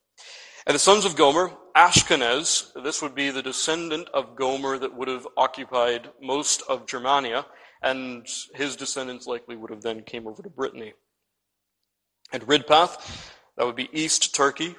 And 0.64 0.74
the 0.76 0.78
sons 0.78 1.04
of 1.04 1.16
Gomer, 1.16 1.50
Ashkenaz, 1.74 2.72
this 2.84 3.02
would 3.02 3.16
be 3.16 3.30
the 3.30 3.42
descendant 3.42 4.08
of 4.14 4.36
Gomer 4.36 4.78
that 4.78 4.94
would 4.94 5.08
have 5.08 5.26
occupied 5.36 6.08
most 6.20 6.62
of 6.68 6.86
Germania, 6.86 7.46
and 7.82 8.26
his 8.54 8.76
descendants 8.76 9.26
likely 9.26 9.56
would 9.56 9.70
have 9.70 9.82
then 9.82 10.02
came 10.02 10.28
over 10.28 10.40
to 10.40 10.48
Brittany. 10.48 10.92
And 12.32 12.46
Riphath, 12.46 13.32
that 13.56 13.66
would 13.66 13.74
be 13.74 13.88
east 13.92 14.34
Turkey, 14.34 14.76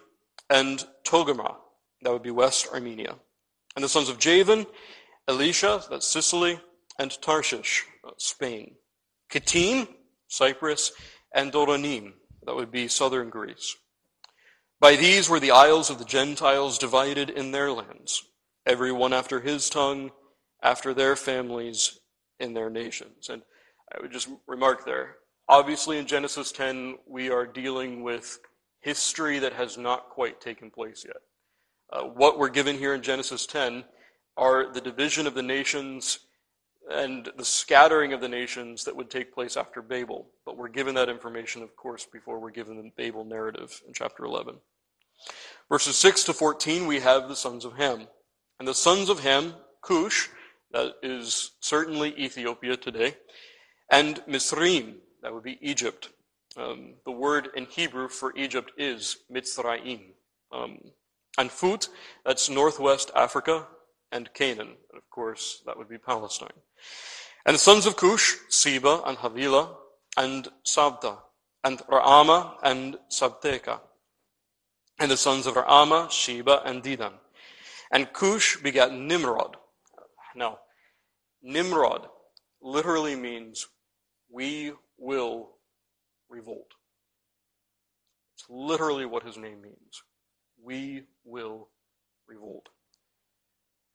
and 0.49 0.85
Togarmah, 1.03 1.55
that 2.01 2.13
would 2.13 2.23
be 2.23 2.31
west 2.31 2.69
Armenia. 2.73 3.15
And 3.75 3.83
the 3.83 3.89
sons 3.89 4.07
of 4.07 4.19
Javan, 4.19 4.65
Elisha, 5.27 5.83
that's 5.89 6.07
Sicily, 6.07 6.61
and 6.97 7.11
Tarshish, 7.21 7.85
Spain. 8.17 8.75
Kittim, 9.29 9.87
Cyprus, 10.27 10.93
and 11.33 11.51
Dodanim, 11.51 12.13
that 12.45 12.55
would 12.55 12.71
be 12.71 12.87
southern 12.87 13.29
Greece. 13.29 13.75
By 14.83 14.97
these 14.97 15.29
were 15.29 15.39
the 15.39 15.51
isles 15.51 15.89
of 15.89 15.97
the 15.97 16.03
Gentiles 16.03 16.77
divided 16.77 17.29
in 17.29 17.51
their 17.51 17.71
lands, 17.71 18.27
every 18.65 18.91
one 18.91 19.13
after 19.13 19.39
his 19.39 19.69
tongue, 19.69 20.11
after 20.61 20.93
their 20.93 21.15
families, 21.15 22.01
in 22.37 22.53
their 22.53 22.69
nations. 22.69 23.29
And 23.29 23.43
I 23.95 24.01
would 24.01 24.11
just 24.11 24.27
remark 24.45 24.83
there, 24.83 25.15
obviously 25.47 25.99
in 25.99 26.05
Genesis 26.05 26.51
10, 26.51 26.97
we 27.07 27.29
are 27.29 27.45
dealing 27.45 28.03
with 28.03 28.39
history 28.81 29.39
that 29.39 29.53
has 29.53 29.77
not 29.77 30.09
quite 30.09 30.41
taken 30.41 30.69
place 30.69 31.05
yet. 31.07 31.21
Uh, 31.89 32.03
what 32.03 32.37
we're 32.37 32.49
given 32.49 32.77
here 32.77 32.93
in 32.93 33.01
Genesis 33.01 33.45
10 33.45 33.85
are 34.35 34.73
the 34.73 34.81
division 34.81 35.27
of 35.27 35.33
the 35.33 35.41
nations 35.41 36.19
and 36.89 37.29
the 37.37 37.45
scattering 37.45 38.13
of 38.13 38.21
the 38.21 38.27
nations 38.27 38.83
that 38.83 38.95
would 38.95 39.09
take 39.09 39.33
place 39.33 39.57
after 39.57 39.81
Babel. 39.81 40.27
But 40.45 40.57
we're 40.57 40.69
given 40.69 40.95
that 40.95 41.09
information, 41.09 41.63
of 41.63 41.75
course, 41.75 42.05
before 42.11 42.39
we're 42.39 42.51
given 42.51 42.77
the 42.77 42.91
Babel 42.95 43.23
narrative 43.23 43.81
in 43.87 43.93
chapter 43.93 44.25
11. 44.25 44.55
Verses 45.69 45.97
6 45.97 46.25
to 46.25 46.33
14, 46.33 46.87
we 46.87 46.99
have 46.99 47.27
the 47.27 47.35
sons 47.35 47.65
of 47.65 47.77
Ham. 47.77 48.07
And 48.59 48.67
the 48.67 48.73
sons 48.73 49.09
of 49.09 49.21
Ham, 49.21 49.55
Cush, 49.81 50.29
that 50.71 50.95
is 51.01 51.51
certainly 51.59 52.13
Ethiopia 52.17 52.75
today, 52.77 53.15
and 53.89 54.21
Mizraim, 54.27 54.95
that 55.21 55.33
would 55.33 55.43
be 55.43 55.59
Egypt. 55.61 56.09
Um, 56.57 56.95
the 57.05 57.11
word 57.11 57.49
in 57.55 57.65
Hebrew 57.65 58.09
for 58.09 58.35
Egypt 58.35 58.71
is 58.77 59.17
Mitzrayim. 59.31 60.01
Um, 60.51 60.79
and 61.37 61.51
Phut, 61.51 61.89
that's 62.25 62.49
northwest 62.49 63.11
Africa, 63.15 63.67
and 64.13 64.33
Canaan. 64.33 64.77
And 64.89 64.97
of 64.97 65.09
course, 65.09 65.61
that 65.65 65.77
would 65.77 65.89
be 65.89 65.97
Palestine. 65.97 66.61
And 67.45 67.55
the 67.55 67.59
sons 67.59 67.85
of 67.85 67.97
Cush, 67.97 68.35
Seba 68.47 69.01
and 69.05 69.17
Havilah, 69.17 69.75
and 70.15 70.47
Sabtah, 70.65 71.17
and 71.63 71.79
Raamah 71.79 72.55
and 72.63 72.97
Sabtechah. 73.11 73.81
And 74.99 75.11
the 75.11 75.17
sons 75.17 75.47
of 75.47 75.55
Raamah, 75.55 76.11
Sheba 76.11 76.61
and 76.65 76.81
Dedan. 76.83 77.13
And 77.91 78.13
Cush 78.13 78.57
begat 78.57 78.93
Nimrod. 78.93 79.57
Now, 80.35 80.59
Nimrod 81.41 82.07
literally 82.61 83.15
means 83.15 83.67
we 84.31 84.71
will 84.97 85.49
revolt. 86.29 86.71
It's 88.35 88.45
literally 88.49 89.05
what 89.05 89.23
his 89.23 89.37
name 89.37 89.61
means. 89.61 90.03
We 90.63 91.03
will 91.25 91.69
revolt. 92.27 92.69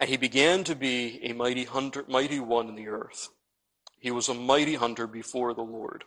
And 0.00 0.08
he 0.08 0.16
began 0.16 0.64
to 0.64 0.74
be 0.74 1.20
a 1.24 1.32
mighty 1.32 1.64
hunter, 1.64 2.04
mighty 2.08 2.38
one 2.38 2.68
in 2.68 2.76
the 2.76 2.88
earth. 2.88 3.28
He 3.98 4.10
was 4.10 4.28
a 4.28 4.34
mighty 4.34 4.74
hunter 4.74 5.06
before 5.06 5.54
the 5.54 5.62
Lord. 5.62 6.04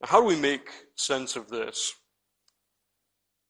Now, 0.00 0.08
how 0.08 0.20
do 0.20 0.26
we 0.26 0.36
make 0.36 0.70
sense 0.96 1.36
of 1.36 1.48
this? 1.48 1.94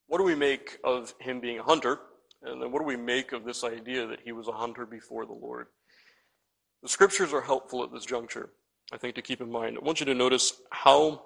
What 0.06 0.18
do 0.18 0.24
we 0.24 0.34
make 0.34 0.78
of 0.82 1.14
him 1.20 1.40
being 1.40 1.60
a 1.60 1.62
hunter? 1.62 2.00
And 2.42 2.60
then 2.60 2.72
what 2.72 2.80
do 2.80 2.84
we 2.84 2.96
make 2.96 3.32
of 3.32 3.44
this 3.44 3.64
idea 3.64 4.06
that 4.06 4.20
he 4.24 4.32
was 4.32 4.48
a 4.48 4.52
hunter 4.52 4.84
before 4.86 5.24
the 5.24 5.32
Lord? 5.32 5.68
The 6.82 6.88
scriptures 6.88 7.32
are 7.32 7.40
helpful 7.40 7.82
at 7.82 7.92
this 7.92 8.04
juncture, 8.04 8.50
I 8.92 8.98
think, 8.98 9.14
to 9.14 9.22
keep 9.22 9.40
in 9.40 9.50
mind. 9.50 9.78
I 9.80 9.84
want 9.84 10.00
you 10.00 10.06
to 10.06 10.14
notice 10.14 10.52
how 10.70 11.22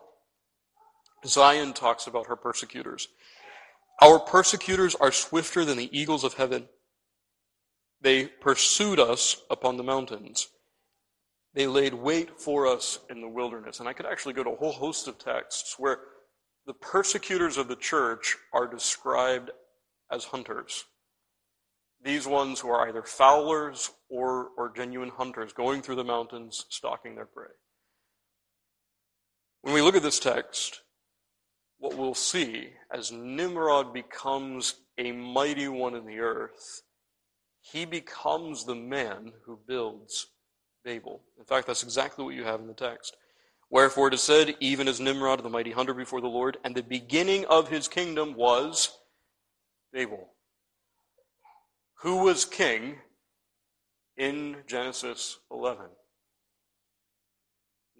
Zion 1.26 1.72
talks 1.72 2.06
about 2.06 2.28
her 2.28 2.36
persecutors. 2.36 3.08
Our 4.00 4.20
persecutors 4.20 4.94
are 4.94 5.10
swifter 5.10 5.64
than 5.64 5.76
the 5.76 5.98
eagles 5.98 6.22
of 6.22 6.34
heaven. 6.34 6.68
They 8.00 8.26
pursued 8.26 9.00
us 9.00 9.42
upon 9.50 9.76
the 9.76 9.82
mountains. 9.82 10.48
They 11.54 11.66
laid 11.66 11.94
wait 11.94 12.40
for 12.40 12.66
us 12.66 13.00
in 13.10 13.20
the 13.20 13.28
wilderness. 13.28 13.80
And 13.80 13.88
I 13.88 13.92
could 13.92 14.06
actually 14.06 14.34
go 14.34 14.44
to 14.44 14.50
a 14.50 14.56
whole 14.56 14.72
host 14.72 15.08
of 15.08 15.18
texts 15.18 15.74
where 15.78 15.98
the 16.66 16.74
persecutors 16.74 17.56
of 17.56 17.68
the 17.68 17.76
church 17.76 18.36
are 18.52 18.66
described 18.66 19.50
as 20.12 20.24
hunters. 20.24 20.84
These 22.04 22.26
ones 22.26 22.60
who 22.60 22.68
are 22.68 22.88
either 22.88 23.02
fowlers 23.02 23.90
or, 24.08 24.50
or 24.56 24.72
genuine 24.74 25.10
hunters 25.10 25.52
going 25.52 25.82
through 25.82 25.96
the 25.96 26.04
mountains 26.04 26.66
stalking 26.68 27.16
their 27.16 27.26
prey. 27.26 27.48
When 29.62 29.74
we 29.74 29.82
look 29.82 29.96
at 29.96 30.02
this 30.02 30.20
text, 30.20 30.82
what 31.78 31.96
we'll 31.96 32.14
see 32.14 32.68
as 32.92 33.10
Nimrod 33.10 33.92
becomes 33.92 34.76
a 34.96 35.10
mighty 35.10 35.66
one 35.66 35.96
in 35.96 36.06
the 36.06 36.20
earth 36.20 36.82
he 37.72 37.84
becomes 37.84 38.64
the 38.64 38.74
man 38.74 39.32
who 39.44 39.58
builds 39.66 40.28
Babel. 40.84 41.22
In 41.38 41.44
fact, 41.44 41.66
that's 41.66 41.82
exactly 41.82 42.24
what 42.24 42.34
you 42.34 42.44
have 42.44 42.60
in 42.60 42.66
the 42.66 42.74
text. 42.74 43.16
Wherefore 43.70 44.08
it 44.08 44.14
is 44.14 44.22
said, 44.22 44.56
even 44.60 44.88
as 44.88 45.00
Nimrod, 45.00 45.42
the 45.42 45.50
mighty 45.50 45.72
hunter 45.72 45.92
before 45.92 46.20
the 46.20 46.28
Lord, 46.28 46.56
and 46.64 46.74
the 46.74 46.82
beginning 46.82 47.44
of 47.46 47.68
his 47.68 47.86
kingdom 47.86 48.34
was 48.34 48.96
Babel. 49.92 50.30
Who 52.00 52.24
was 52.24 52.44
king 52.44 52.96
in 54.16 54.56
Genesis 54.66 55.38
11? 55.50 55.86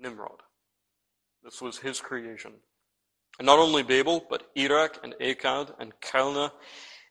Nimrod. 0.00 0.40
This 1.42 1.60
was 1.60 1.78
his 1.78 2.00
creation. 2.00 2.52
And 3.38 3.46
not 3.46 3.58
only 3.58 3.82
Babel, 3.82 4.24
but 4.30 4.48
Erech 4.56 4.98
and 5.02 5.14
Akkad 5.20 5.74
and 5.78 5.92
Calneh 6.00 6.50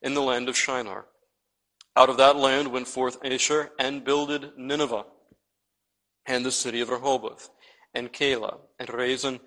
in 0.01 0.13
the 0.13 0.21
land 0.21 0.49
of 0.49 0.57
Shinar. 0.57 1.05
Out 1.97 2.11
of 2.11 2.17
that 2.17 2.35
land 2.35 2.67
went 2.67 2.87
forth 2.87 3.19
Asshur 3.23 3.71
and 3.79 4.03
builded 4.03 4.51
Nineveh 4.55 5.05
and 6.27 6.45
the 6.45 6.51
city 6.51 6.79
of 6.79 6.89
Rehoboth 6.89 7.49
and 7.95 8.13
Calah 8.13 8.59
and 8.77 8.87
Resen 8.89 9.39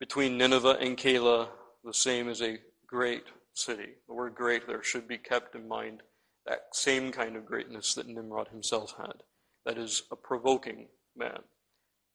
between 0.00 0.36
Nineveh 0.36 0.78
and 0.80 0.98
Calah, 0.98 1.50
the 1.84 1.94
same 1.94 2.28
as 2.28 2.42
a 2.42 2.58
great 2.88 3.22
city. 3.54 3.90
The 4.08 4.14
word 4.14 4.34
great 4.34 4.66
there 4.66 4.82
should 4.82 5.06
be 5.06 5.16
kept 5.16 5.54
in 5.54 5.68
mind 5.68 6.02
that 6.44 6.62
same 6.72 7.12
kind 7.12 7.36
of 7.36 7.46
greatness 7.46 7.94
that 7.94 8.08
Nimrod 8.08 8.48
himself 8.48 8.96
had. 8.98 9.22
That 9.64 9.78
is 9.78 10.02
a 10.10 10.16
provoking 10.16 10.88
man. 11.16 11.38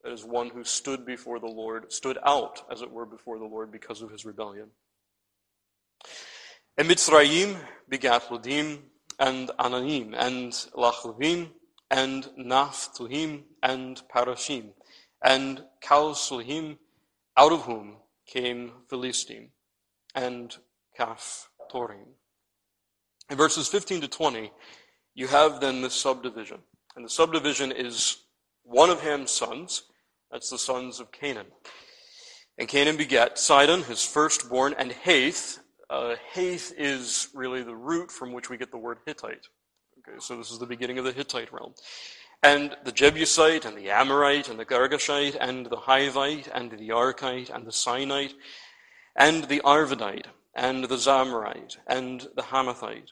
That 0.03 0.11
is 0.11 0.25
one 0.25 0.49
who 0.49 0.65
stood 0.65 1.05
before 1.05 1.39
the 1.39 1.47
Lord, 1.47 1.93
stood 1.93 2.17
out, 2.25 2.61
as 2.69 2.81
it 2.81 2.91
were, 2.91 3.05
before 3.05 3.39
the 3.39 3.45
Lord 3.45 3.71
because 3.71 4.01
of 4.01 4.11
his 4.11 4.25
rebellion. 4.25 4.67
And 6.77 6.89
Mitzrayim 6.89 7.55
begat 7.87 8.23
Ludim, 8.23 8.79
and 9.19 9.49
Anamim, 9.59 10.13
and 10.17 10.51
Lachlevim, 10.75 11.49
and 11.89 12.29
Naphtuhim, 12.39 13.43
and 13.63 14.01
Parashim, 14.13 14.71
and 15.23 15.63
Casluhim, 15.83 16.77
out 17.35 17.51
of 17.51 17.61
whom 17.61 17.97
came 18.25 18.71
Philistim, 18.89 19.49
and 20.13 20.57
Caphtorim. 20.97 22.07
In 23.29 23.37
verses 23.37 23.67
15 23.67 24.01
to 24.01 24.07
20, 24.07 24.51
you 25.13 25.27
have 25.27 25.59
then 25.59 25.81
the 25.81 25.89
subdivision. 25.89 26.59
And 26.95 27.05
the 27.05 27.09
subdivision 27.09 27.71
is 27.71 28.23
one 28.63 28.89
of 28.89 29.01
Ham's 29.01 29.31
sons. 29.31 29.83
That's 30.31 30.49
the 30.49 30.57
sons 30.57 30.99
of 30.99 31.11
Canaan. 31.11 31.47
And 32.57 32.67
Canaan 32.67 32.97
begat 32.97 33.37
Sidon, 33.37 33.83
his 33.83 34.03
firstborn, 34.03 34.73
and 34.77 34.91
Hath, 34.91 35.59
uh, 35.89 36.15
Hath 36.33 36.73
is 36.77 37.29
really 37.33 37.63
the 37.63 37.75
root 37.75 38.11
from 38.11 38.33
which 38.33 38.49
we 38.49 38.57
get 38.57 38.71
the 38.71 38.77
word 38.77 38.99
Hittite. 39.05 39.47
Okay, 39.99 40.17
so 40.19 40.37
this 40.37 40.51
is 40.51 40.59
the 40.59 40.65
beginning 40.65 40.99
of 40.99 41.05
the 41.05 41.11
Hittite 41.11 41.51
realm. 41.51 41.73
And 42.43 42.75
the 42.83 42.91
Jebusite, 42.91 43.65
and 43.65 43.75
the 43.75 43.89
Amorite, 43.89 44.49
and 44.49 44.59
the 44.59 44.65
Girgashite, 44.65 45.37
and 45.39 45.65
the 45.65 45.77
Hivite, 45.77 46.49
and 46.53 46.71
the 46.71 46.89
Archite, 46.89 47.49
and 47.49 47.65
the 47.65 47.71
Sinite, 47.71 48.33
and 49.15 49.45
the 49.45 49.61
Arvadite, 49.61 50.27
and 50.53 50.83
the 50.83 50.97
Zemarite, 50.97 51.77
and 51.87 52.27
the 52.35 52.43
Hamathite. 52.43 53.09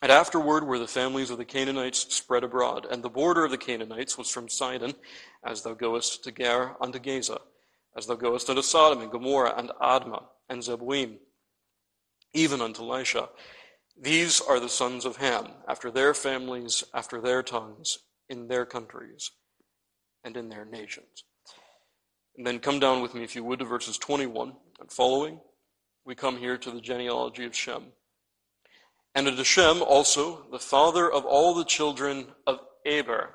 And 0.00 0.10
afterward 0.10 0.66
were 0.66 0.78
the 0.78 0.86
families 0.86 1.30
of 1.30 1.38
the 1.38 1.44
Canaanites 1.44 2.14
spread 2.14 2.44
abroad. 2.44 2.86
And 2.90 3.02
the 3.02 3.10
border 3.10 3.44
of 3.44 3.50
the 3.50 3.58
Canaanites 3.58 4.16
was 4.18 4.30
from 4.30 4.48
Sidon, 4.48 4.94
as 5.42 5.62
thou 5.62 5.74
goest 5.74 6.24
to 6.24 6.32
Ger 6.32 6.76
unto 6.80 6.98
Gaza, 6.98 7.40
as 7.96 8.06
thou 8.06 8.14
goest 8.14 8.48
unto 8.48 8.62
Sodom, 8.62 9.02
and 9.02 9.10
Gomorrah, 9.10 9.54
and 9.56 9.70
Admah, 9.80 10.24
and 10.48 10.62
Zeboim, 10.62 11.16
even 12.34 12.60
unto 12.60 12.82
Lasha. 12.82 13.28
These 14.00 14.40
are 14.40 14.60
the 14.60 14.68
sons 14.68 15.04
of 15.04 15.16
Ham, 15.16 15.46
after 15.68 15.90
their 15.90 16.14
families, 16.14 16.84
after 16.92 17.20
their 17.20 17.42
tongues, 17.42 17.98
in 18.28 18.48
their 18.48 18.66
countries. 18.66 19.30
and 20.24 20.36
in 20.36 20.48
their 20.48 20.64
nations. 20.64 21.24
And 22.36 22.46
then 22.46 22.58
come 22.58 22.80
down 22.80 23.02
with 23.02 23.14
me, 23.14 23.22
if 23.22 23.36
you 23.36 23.44
would, 23.44 23.58
to 23.60 23.64
verses 23.64 23.98
21 23.98 24.54
and 24.80 24.90
following. 24.90 25.38
We 26.04 26.14
come 26.14 26.38
here 26.38 26.56
to 26.58 26.70
the 26.70 26.80
genealogy 26.80 27.44
of 27.44 27.54
Shem. 27.54 27.92
And 29.14 29.28
unto 29.28 29.44
Shem 29.44 29.82
also, 29.82 30.46
the 30.50 30.58
father 30.58 31.10
of 31.10 31.24
all 31.24 31.54
the 31.54 31.64
children 31.64 32.28
of 32.46 32.60
Eber. 32.84 33.34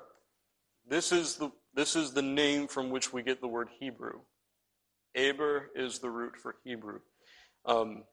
This 0.88 1.12
is 1.12 1.36
the, 1.36 1.51
this 1.75 1.96
is 1.96 2.12
the 2.12 2.22
name 2.24 2.68
from 2.68 2.89
which 2.89 3.13
we 3.13 3.24
get 3.24 3.39
the 3.39 3.48
word 3.48 3.70
Hebrew. 3.79 4.22
Eber 5.15 5.70
is 5.75 6.00
the 6.00 6.10
root 6.10 6.36
for 6.38 6.56
Hebrew. 6.63 7.00
Um, 7.65 8.03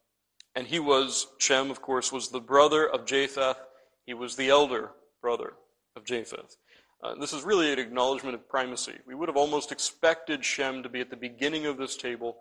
and 0.57 0.67
he 0.67 0.81
was, 0.81 1.27
Shem, 1.37 1.71
of 1.71 1.83
course, 1.83 2.11
was 2.11 2.31
the 2.31 2.41
brother 2.41 2.89
of 2.89 3.05
Japheth. 3.05 3.59
He 4.07 4.15
was 4.15 4.37
the 4.37 4.49
elder 4.49 4.91
brother 5.21 5.53
of 5.95 6.05
Japheth. 6.07 6.57
Uh, 7.05 7.15
this 7.15 7.35
is 7.35 7.45
really 7.45 7.71
an 7.71 7.79
acknowledgement 7.79 8.35
of 8.35 8.49
primacy. 8.49 8.95
We 9.07 9.15
would 9.15 9.29
have 9.29 9.37
almost 9.37 9.71
expected 9.71 10.43
Shem 10.43 10.83
to 10.83 10.89
be 10.89 11.03
at 11.03 11.11
the 11.11 11.17
beginning 11.17 11.67
of 11.67 11.77
this 11.77 11.95
table, 11.95 12.39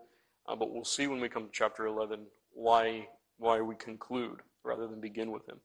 uh, 0.47 0.55
but 0.55 0.73
we'll 0.73 0.85
see 0.85 1.07
when 1.07 1.19
we 1.19 1.27
come 1.27 1.43
to 1.43 1.51
chapter 1.51 1.85
11 1.85 2.21
why, 2.53 3.09
why 3.37 3.59
we 3.59 3.75
conclude 3.75 4.39
rather 4.63 4.87
than 4.87 5.01
begin 5.01 5.29
with 5.31 5.47
him. 5.49 5.57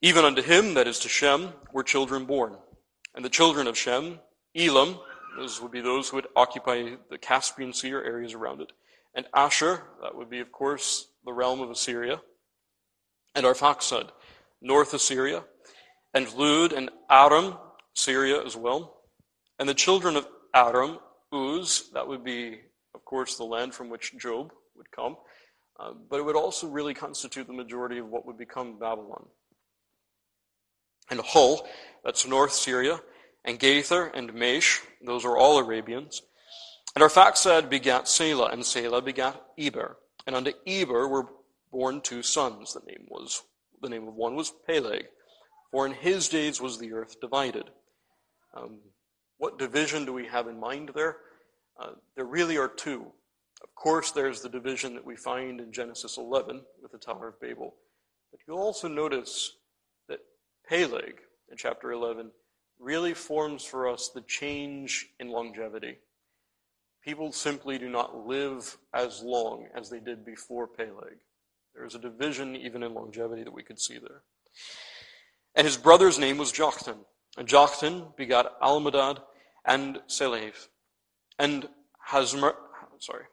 Even 0.00 0.24
unto 0.24 0.42
him, 0.42 0.72
that 0.74 0.88
is 0.88 0.98
to 1.00 1.10
Shem, 1.10 1.50
were 1.74 1.84
children 1.84 2.24
born. 2.24 2.56
And 3.14 3.22
the 3.22 3.28
children 3.28 3.66
of 3.66 3.76
Shem, 3.76 4.18
Elam, 4.56 4.98
those 5.36 5.60
would 5.60 5.72
be 5.72 5.82
those 5.82 6.08
who 6.08 6.16
would 6.16 6.28
occupy 6.34 6.94
the 7.10 7.18
Caspian 7.18 7.74
Sea 7.74 7.92
or 7.92 8.02
areas 8.02 8.32
around 8.32 8.62
it, 8.62 8.72
and 9.14 9.26
Asshur, 9.34 9.82
that 10.02 10.14
would 10.14 10.30
be, 10.30 10.40
of 10.40 10.50
course, 10.50 11.08
the 11.24 11.32
realm 11.32 11.60
of 11.60 11.70
Assyria, 11.70 12.20
and 13.34 13.46
Arphaxad, 13.46 14.10
north 14.60 14.94
Assyria, 14.94 15.44
and 16.14 16.32
Lud 16.34 16.72
and 16.72 16.90
Aram, 17.10 17.56
Syria 17.94 18.44
as 18.44 18.56
well. 18.56 19.02
And 19.58 19.68
the 19.68 19.74
children 19.74 20.16
of 20.16 20.26
Aram, 20.54 20.98
Uz, 21.32 21.90
that 21.94 22.06
would 22.06 22.24
be, 22.24 22.60
of 22.94 23.04
course, 23.04 23.36
the 23.36 23.44
land 23.44 23.74
from 23.74 23.88
which 23.88 24.16
Job 24.18 24.52
would 24.76 24.90
come, 24.90 25.16
uh, 25.78 25.92
but 26.10 26.18
it 26.18 26.24
would 26.24 26.36
also 26.36 26.68
really 26.68 26.94
constitute 26.94 27.46
the 27.46 27.52
majority 27.52 27.98
of 27.98 28.08
what 28.08 28.26
would 28.26 28.38
become 28.38 28.78
Babylon. 28.78 29.26
And 31.10 31.20
Hul, 31.20 31.66
that's 32.04 32.26
north 32.26 32.52
Syria, 32.52 33.00
and 33.44 33.58
Gether 33.58 34.06
and 34.06 34.32
Mesh, 34.34 34.80
those 35.04 35.24
are 35.24 35.36
all 35.36 35.58
Arabians. 35.58 36.22
And 36.94 37.02
Arphaxad 37.02 37.70
begat 37.70 38.06
Selah, 38.06 38.50
and 38.50 38.64
Selah 38.64 39.00
begat 39.00 39.40
Eber. 39.58 39.96
And 40.26 40.36
unto 40.36 40.52
Eber 40.66 41.08
were 41.08 41.28
born 41.70 42.00
two 42.00 42.22
sons. 42.22 42.74
The 42.74 42.80
name 42.86 43.06
was 43.08 43.42
the 43.82 43.88
name 43.88 44.06
of 44.06 44.14
one 44.14 44.36
was 44.36 44.52
Peleg, 44.66 45.06
for 45.70 45.84
in 45.84 45.92
his 45.92 46.28
days 46.28 46.60
was 46.60 46.78
the 46.78 46.92
earth 46.92 47.20
divided. 47.20 47.64
Um, 48.54 48.78
what 49.38 49.58
division 49.58 50.04
do 50.04 50.12
we 50.12 50.26
have 50.26 50.46
in 50.46 50.60
mind 50.60 50.92
there? 50.94 51.16
Uh, 51.80 51.92
there 52.14 52.24
really 52.24 52.56
are 52.56 52.68
two. 52.68 53.06
Of 53.62 53.74
course, 53.74 54.12
there's 54.12 54.40
the 54.40 54.48
division 54.48 54.94
that 54.94 55.04
we 55.04 55.16
find 55.16 55.60
in 55.60 55.72
Genesis 55.72 56.16
11 56.16 56.62
with 56.80 56.92
the 56.92 56.98
Tower 56.98 57.28
of 57.28 57.40
Babel. 57.40 57.74
But 58.30 58.40
you'll 58.46 58.58
also 58.58 58.86
notice 58.86 59.56
that 60.08 60.20
Peleg 60.68 61.14
in 61.50 61.56
chapter 61.56 61.92
11 61.92 62.30
really 62.78 63.14
forms 63.14 63.64
for 63.64 63.88
us 63.88 64.10
the 64.14 64.22
change 64.22 65.08
in 65.18 65.28
longevity. 65.28 65.98
People 67.04 67.32
simply 67.32 67.78
do 67.78 67.88
not 67.88 68.26
live 68.26 68.78
as 68.94 69.22
long 69.22 69.66
as 69.74 69.90
they 69.90 69.98
did 69.98 70.24
before 70.24 70.68
Peleg. 70.68 71.18
There 71.74 71.84
is 71.84 71.94
a 71.94 71.98
division 71.98 72.54
even 72.54 72.82
in 72.82 72.94
longevity 72.94 73.42
that 73.42 73.52
we 73.52 73.62
could 73.62 73.80
see 73.80 73.98
there. 73.98 74.22
And 75.54 75.66
his 75.66 75.76
brother's 75.76 76.18
name 76.18 76.38
was 76.38 76.52
Joktan. 76.52 76.98
And 77.36 77.48
Joktan 77.48 78.16
begot 78.16 78.60
Almodad 78.60 79.20
and 79.64 80.00
Selev. 80.08 80.68
And 81.38 81.68
Hazmer, 82.10 82.54
sorry, 82.98 83.24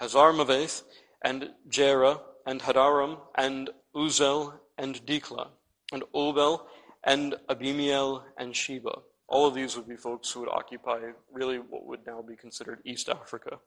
Hazarmaveth 0.00 0.82
and 1.22 1.50
Jerah 1.68 2.20
and 2.46 2.60
Hadoram 2.60 3.18
and 3.36 3.70
Uzal 3.96 4.54
and 4.76 4.94
Dikla 5.06 5.48
and 5.92 6.02
Obal 6.14 6.62
and 7.04 7.36
Abimael 7.48 8.24
and 8.36 8.54
Sheba. 8.54 8.98
All 9.28 9.46
of 9.46 9.54
these 9.54 9.76
would 9.76 9.88
be 9.88 9.96
folks 9.96 10.30
who 10.30 10.40
would 10.40 10.48
occupy 10.48 11.00
really 11.32 11.58
what 11.58 11.86
would 11.86 12.06
now 12.06 12.22
be 12.22 12.36
considered 12.36 12.80
East 12.84 13.08
Africa. 13.08 13.58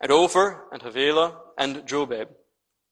And 0.00 0.10
Ophir 0.10 0.64
and 0.72 0.82
Havilah 0.82 1.36
and 1.58 1.76
Jobab. 1.86 2.28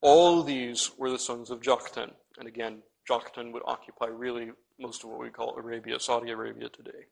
All 0.03 0.43
these 0.43 0.91
were 0.99 1.11
the 1.11 1.19
sons 1.19 1.51
of 1.51 1.61
Joktan. 1.61 2.13
And 2.39 2.47
again, 2.47 2.83
Joktan 3.09 3.53
would 3.53 3.63
occupy 3.67 4.07
really 4.07 4.51
most 4.79 5.05
of 5.05 5.11
what 5.11 5.21
we 5.21 5.31
call 5.31 5.57
Arabia, 5.57 5.99
Saudi 5.99 6.31
Arabia 6.31 6.69
today. 6.69 7.07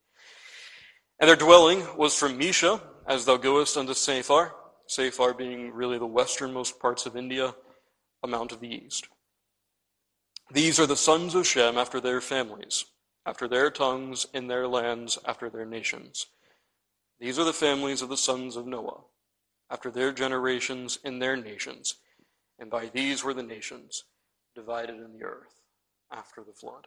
And 1.21 1.29
their 1.29 1.37
dwelling 1.37 1.85
was 1.97 2.17
from 2.17 2.39
Mesha, 2.39 2.81
as 3.07 3.25
thou 3.25 3.37
goest 3.37 3.77
unto 3.77 3.95
Saphar, 3.95 4.55
Saphar 4.87 5.35
being 5.35 5.73
really 5.73 5.99
the 5.99 6.07
westernmost 6.07 6.79
parts 6.79 7.07
of 7.07 7.17
India, 7.17 7.55
a 8.23 8.29
mount 8.29 8.53
of 8.53 8.61
the 8.61 8.69
east. 8.69 9.09
These 10.51 10.79
are 10.79 10.87
the 10.87 10.97
sons 10.97 11.35
of 11.35 11.47
Shem 11.47 11.77
after 11.77 12.01
their 12.01 12.21
families, 12.21 12.87
after 13.27 13.49
their 13.49 13.71
tongues, 13.71 14.27
in 14.33 14.47
their 14.49 14.67
lands, 14.67 15.19
after 15.27 15.51
their 15.51 15.67
nations. 15.67 16.27
These 17.21 17.39
are 17.39 17.45
the 17.45 17.53
families 17.53 18.03
of 18.03 18.09
the 18.09 18.17
sons 18.17 18.57
of 18.57 18.67
Noah, 18.67 19.01
after 19.71 19.91
their 19.91 20.13
generations, 20.13 20.99
in 21.05 21.19
their 21.19 21.37
nations. 21.37 21.97
And 22.59 22.71
by 22.71 22.87
these 22.87 23.25
were 23.25 23.35
the 23.35 23.43
nations 23.43 24.05
divided 24.55 24.97
in 24.97 25.13
the 25.19 25.25
earth 25.25 25.61
after 26.13 26.43
the 26.43 26.53
flood. 26.53 26.87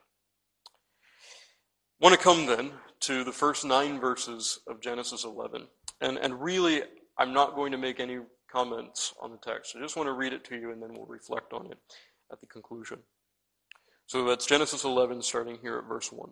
I 2.01 2.05
want 2.05 2.17
to 2.17 2.23
come 2.23 2.45
then 2.47 2.71
to 3.01 3.23
the 3.23 3.31
first 3.31 3.63
nine 3.63 3.99
verses 3.99 4.59
of 4.67 4.81
Genesis 4.81 5.23
11. 5.23 5.67
And, 6.01 6.17
and 6.17 6.41
really, 6.41 6.81
I'm 7.17 7.33
not 7.33 7.55
going 7.55 7.71
to 7.71 7.77
make 7.77 7.99
any 7.99 8.19
comments 8.51 9.13
on 9.21 9.31
the 9.31 9.37
text. 9.37 9.75
I 9.77 9.81
just 9.81 9.95
want 9.95 10.07
to 10.07 10.13
read 10.13 10.33
it 10.33 10.43
to 10.45 10.55
you 10.55 10.71
and 10.71 10.81
then 10.81 10.93
we'll 10.93 11.05
reflect 11.05 11.53
on 11.53 11.67
it 11.67 11.77
at 12.31 12.41
the 12.41 12.47
conclusion. 12.47 12.99
So 14.11 14.25
that's 14.25 14.45
Genesis 14.45 14.83
11, 14.83 15.21
starting 15.21 15.57
here 15.61 15.77
at 15.77 15.87
verse 15.87 16.11
1. 16.11 16.31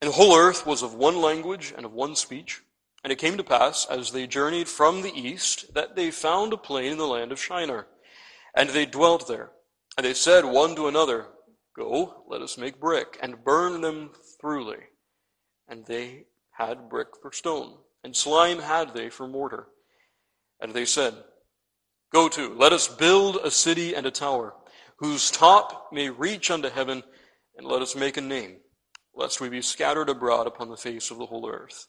And 0.00 0.08
the 0.08 0.14
whole 0.14 0.36
earth 0.36 0.64
was 0.64 0.80
of 0.80 0.94
one 0.94 1.20
language 1.20 1.74
and 1.76 1.84
of 1.84 1.92
one 1.92 2.14
speech. 2.14 2.62
And 3.02 3.12
it 3.12 3.18
came 3.18 3.36
to 3.38 3.42
pass, 3.42 3.86
as 3.86 4.12
they 4.12 4.28
journeyed 4.28 4.68
from 4.68 5.02
the 5.02 5.12
east, 5.12 5.74
that 5.74 5.96
they 5.96 6.12
found 6.12 6.52
a 6.52 6.56
plain 6.56 6.92
in 6.92 6.98
the 6.98 7.08
land 7.08 7.32
of 7.32 7.42
Shinar. 7.42 7.88
And 8.54 8.70
they 8.70 8.86
dwelt 8.86 9.26
there. 9.26 9.50
And 9.98 10.06
they 10.06 10.14
said 10.14 10.44
one 10.44 10.76
to 10.76 10.86
another, 10.86 11.26
Go, 11.76 12.22
let 12.28 12.40
us 12.40 12.56
make 12.56 12.78
brick, 12.78 13.18
and 13.20 13.42
burn 13.42 13.80
them 13.80 14.12
throughly. 14.40 14.78
And 15.66 15.84
they 15.86 16.26
had 16.52 16.88
brick 16.88 17.08
for 17.20 17.32
stone, 17.32 17.78
and 18.04 18.14
slime 18.14 18.60
had 18.60 18.94
they 18.94 19.10
for 19.10 19.26
mortar. 19.26 19.66
And 20.60 20.72
they 20.72 20.84
said, 20.84 21.14
Go 22.12 22.28
to, 22.28 22.54
let 22.54 22.72
us 22.72 22.86
build 22.86 23.38
a 23.42 23.50
city 23.50 23.92
and 23.96 24.06
a 24.06 24.12
tower, 24.12 24.54
whose 25.02 25.32
top 25.32 25.88
may 25.92 26.08
reach 26.08 26.48
unto 26.48 26.70
heaven, 26.70 27.02
and 27.56 27.66
let 27.66 27.82
us 27.82 27.96
make 27.96 28.16
a 28.16 28.20
name, 28.20 28.58
lest 29.16 29.40
we 29.40 29.48
be 29.48 29.60
scattered 29.60 30.08
abroad 30.08 30.46
upon 30.46 30.68
the 30.68 30.76
face 30.76 31.10
of 31.10 31.18
the 31.18 31.26
whole 31.26 31.50
earth. 31.50 31.88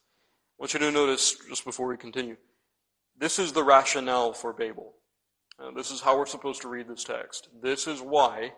I 0.60 0.64
want 0.64 0.74
you 0.74 0.80
to 0.80 0.92
notice, 0.92 1.36
just 1.48 1.64
before 1.64 1.88
we 1.88 1.96
continue, 1.96 2.38
this 3.16 3.38
is 3.38 3.54
the 3.54 3.64
rationale 3.64 4.34
for 4.34 4.52
Babel. 4.52 4.96
Uh, 5.60 5.70
this 5.76 5.92
is 5.92 6.02
how 6.02 6.18
we're 6.18 6.26
supposed 6.26 6.64
to 6.64 6.70
read 6.70 6.88
this 6.88 7.04
text. 7.04 7.50
This 7.62 7.86
is 7.86 8.02
why 8.02 8.54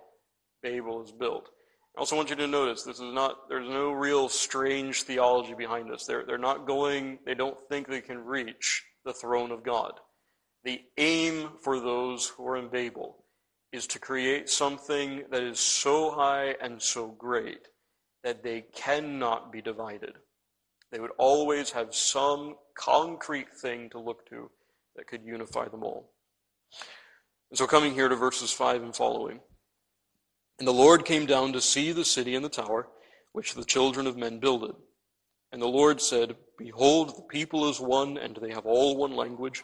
Babel 0.63 1.04
is 1.04 1.12
built. 1.12 1.50
I 1.98 2.00
also 2.00 2.15
want 2.15 2.30
you 2.30 2.38
to 2.38 2.48
notice 2.48 2.84
this 2.84 3.02
is 3.02 3.13
not, 3.13 3.50
there's 3.50 3.68
no 3.68 3.91
real 3.91 4.30
strange 4.30 5.04
theology 5.04 5.54
behind 5.54 5.91
this. 5.91 6.06
They're, 6.06 6.26
they're 6.26 6.38
not 6.38 6.65
going, 6.65 7.20
they 7.26 7.36
don't 7.36 7.58
think 7.68 7.89
they 7.89 8.00
can 8.00 8.20
reach 8.20 8.86
the 9.04 9.12
throne 9.12 9.52
of 9.52 9.65
God. 9.65 10.00
The 10.63 10.80
aim 10.98 11.50
for 11.62 11.82
those 11.82 12.30
who 12.30 12.48
are 12.48 12.56
in 12.56 12.70
Babel 12.70 13.25
is 13.76 13.88
to 13.88 14.00
create 14.00 14.50
something 14.50 15.26
that 15.30 15.44
is 15.44 15.60
so 15.60 16.10
high 16.12 16.56
and 16.62 16.82
so 16.82 17.08
great 17.08 17.68
that 18.24 18.42
they 18.42 18.62
cannot 18.74 19.52
be 19.52 19.62
divided. 19.62 20.14
They 20.92 21.00
would 21.00 21.12
always 21.18 21.72
have 21.72 21.94
some 21.94 22.56
concrete 22.78 23.54
thing 23.54 23.90
to 23.90 24.00
look 24.00 24.28
to 24.30 24.50
that 24.96 25.08
could 25.08 25.24
unify 25.26 25.68
them 25.68 25.84
all. 25.84 26.12
And 27.52 27.58
so, 27.58 27.68
coming 27.68 27.94
here 27.94 28.08
to 28.08 28.16
verses 28.16 28.52
5 28.52 28.82
and 28.82 28.96
following. 28.96 29.42
And 30.58 30.68
the 30.68 30.74
Lord 30.74 31.04
came 31.04 31.26
down 31.26 31.52
to 31.54 31.62
see 31.62 31.92
the 31.92 32.06
city 32.06 32.34
and 32.34 32.46
the 32.46 32.50
tower, 32.50 32.88
which 33.34 33.56
the 33.56 33.66
children 33.66 34.08
of 34.08 34.16
men 34.16 34.40
builded. 34.40 34.76
And 35.52 35.62
the 35.62 35.68
Lord 35.68 36.02
said, 36.02 36.38
Behold, 36.58 37.10
the 37.10 37.24
people 37.24 37.70
is 37.70 37.80
one, 37.80 38.18
and 38.18 38.38
they 38.42 38.52
have 38.52 38.66
all 38.66 38.96
one 38.96 39.16
language. 39.16 39.64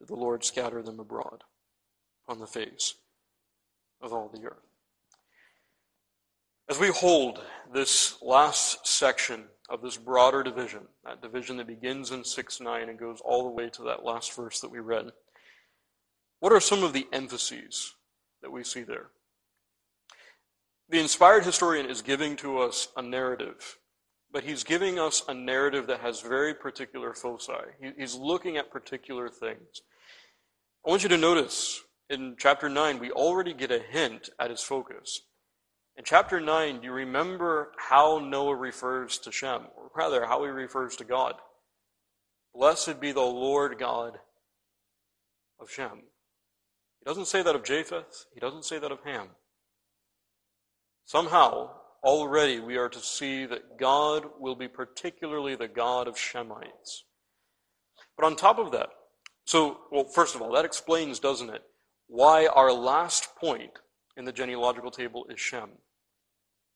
did 0.00 0.08
the 0.08 0.16
Lord 0.16 0.42
scatter 0.44 0.82
them 0.82 0.98
abroad 0.98 1.44
on 2.26 2.40
the 2.40 2.46
face 2.46 2.94
of 4.00 4.12
all 4.12 4.28
the 4.28 4.46
earth. 4.46 4.66
As 6.68 6.78
we 6.78 6.88
hold 6.88 7.40
this 7.72 8.16
last 8.22 8.86
section 8.86 9.44
of 9.68 9.82
this 9.82 9.96
broader 9.96 10.42
division, 10.42 10.82
that 11.04 11.20
division 11.20 11.58
that 11.58 11.66
begins 11.66 12.10
in 12.10 12.24
6 12.24 12.60
9 12.60 12.88
and 12.88 12.98
goes 12.98 13.20
all 13.24 13.44
the 13.44 13.50
way 13.50 13.68
to 13.70 13.82
that 13.82 14.04
last 14.04 14.34
verse 14.34 14.60
that 14.60 14.70
we 14.70 14.78
read, 14.78 15.10
what 16.38 16.52
are 16.52 16.60
some 16.60 16.82
of 16.82 16.92
the 16.92 17.06
emphases 17.12 17.94
that 18.40 18.50
we 18.50 18.64
see 18.64 18.82
there? 18.82 19.10
The 20.88 21.00
inspired 21.00 21.44
historian 21.44 21.86
is 21.86 22.02
giving 22.02 22.36
to 22.36 22.58
us 22.58 22.88
a 22.96 23.02
narrative, 23.02 23.78
but 24.32 24.44
he's 24.44 24.64
giving 24.64 24.98
us 24.98 25.22
a 25.28 25.34
narrative 25.34 25.86
that 25.88 26.00
has 26.00 26.20
very 26.20 26.54
particular 26.54 27.14
foci. 27.14 27.52
He's 27.96 28.14
looking 28.14 28.56
at 28.56 28.70
particular 28.70 29.28
things. 29.28 29.82
I 30.84 30.90
want 30.90 31.02
you 31.02 31.10
to 31.10 31.18
notice 31.18 31.82
in 32.08 32.36
chapter 32.38 32.68
9, 32.68 32.98
we 32.98 33.10
already 33.10 33.52
get 33.52 33.70
a 33.70 33.78
hint 33.78 34.30
at 34.38 34.50
his 34.50 34.62
focus. 34.62 35.20
In 35.96 36.04
chapter 36.04 36.40
9, 36.40 36.80
do 36.80 36.86
you 36.86 36.92
remember 36.92 37.72
how 37.76 38.18
Noah 38.18 38.56
refers 38.56 39.18
to 39.18 39.30
Shem, 39.32 39.62
or 39.76 39.90
rather, 39.94 40.24
how 40.24 40.42
he 40.42 40.50
refers 40.50 40.96
to 40.96 41.04
God? 41.04 41.34
Blessed 42.54 42.98
be 42.98 43.12
the 43.12 43.20
Lord 43.20 43.78
God 43.78 44.18
of 45.60 45.70
Shem. 45.70 46.02
He 46.98 47.04
doesn't 47.04 47.26
say 47.26 47.42
that 47.42 47.54
of 47.54 47.62
Japheth, 47.62 48.24
he 48.32 48.40
doesn't 48.40 48.64
say 48.64 48.78
that 48.78 48.90
of 48.92 49.04
Ham. 49.04 49.28
Somehow, 51.04 51.70
already 52.02 52.58
we 52.58 52.78
are 52.78 52.88
to 52.88 53.00
see 53.00 53.44
that 53.44 53.78
God 53.78 54.24
will 54.38 54.56
be 54.56 54.68
particularly 54.68 55.56
the 55.56 55.68
God 55.68 56.08
of 56.08 56.16
Shemites. 56.16 57.02
But 58.16 58.24
on 58.24 58.36
top 58.36 58.58
of 58.58 58.72
that, 58.72 58.88
so, 59.44 59.78
well, 59.90 60.04
first 60.04 60.34
of 60.34 60.42
all, 60.42 60.52
that 60.52 60.64
explains, 60.64 61.18
doesn't 61.18 61.50
it, 61.50 61.62
why 62.06 62.46
our 62.46 62.72
last 62.72 63.34
point 63.36 63.72
in 64.16 64.24
the 64.24 64.32
genealogical 64.32 64.90
table 64.90 65.26
is 65.28 65.40
Shem. 65.40 65.70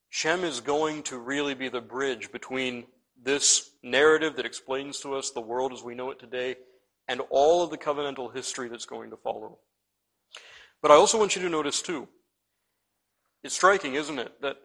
Shem 0.09 0.43
is 0.43 0.61
going 0.61 1.03
to 1.03 1.17
really 1.17 1.53
be 1.53 1.69
the 1.69 1.81
bridge 1.81 2.31
between 2.31 2.85
this 3.21 3.71
narrative 3.83 4.35
that 4.35 4.45
explains 4.45 4.99
to 5.01 5.15
us 5.15 5.31
the 5.31 5.41
world 5.41 5.73
as 5.73 5.83
we 5.83 5.95
know 5.95 6.11
it 6.11 6.19
today 6.19 6.55
and 7.07 7.21
all 7.29 7.63
of 7.63 7.69
the 7.69 7.77
covenantal 7.77 8.33
history 8.33 8.69
that's 8.69 8.85
going 8.85 9.09
to 9.09 9.17
follow. 9.17 9.59
But 10.81 10.91
I 10.91 10.95
also 10.95 11.19
want 11.19 11.35
you 11.35 11.41
to 11.41 11.49
notice, 11.49 11.81
too, 11.81 12.07
it's 13.43 13.55
striking, 13.55 13.95
isn't 13.95 14.19
it, 14.19 14.41
that 14.41 14.57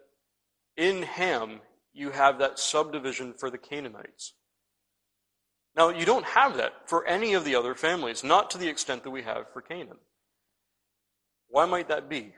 in 0.77 1.03
Ham 1.03 1.61
you 1.93 2.11
have 2.11 2.39
that 2.39 2.59
subdivision 2.59 3.33
for 3.33 3.49
the 3.49 3.57
Canaanites. 3.57 4.33
Now, 5.75 5.89
you 5.89 6.05
don't 6.05 6.25
have 6.25 6.57
that 6.57 6.73
for 6.89 7.05
any 7.05 7.33
of 7.33 7.45
the 7.45 7.55
other 7.55 7.75
families, 7.75 8.23
not 8.23 8.51
to 8.51 8.57
the 8.57 8.67
extent 8.67 9.03
that 9.03 9.11
we 9.11 9.23
have 9.23 9.51
for 9.53 9.61
Canaan. 9.61 9.97
Why 11.47 11.65
might 11.65 11.87
that 11.87 12.09
be? 12.09 12.33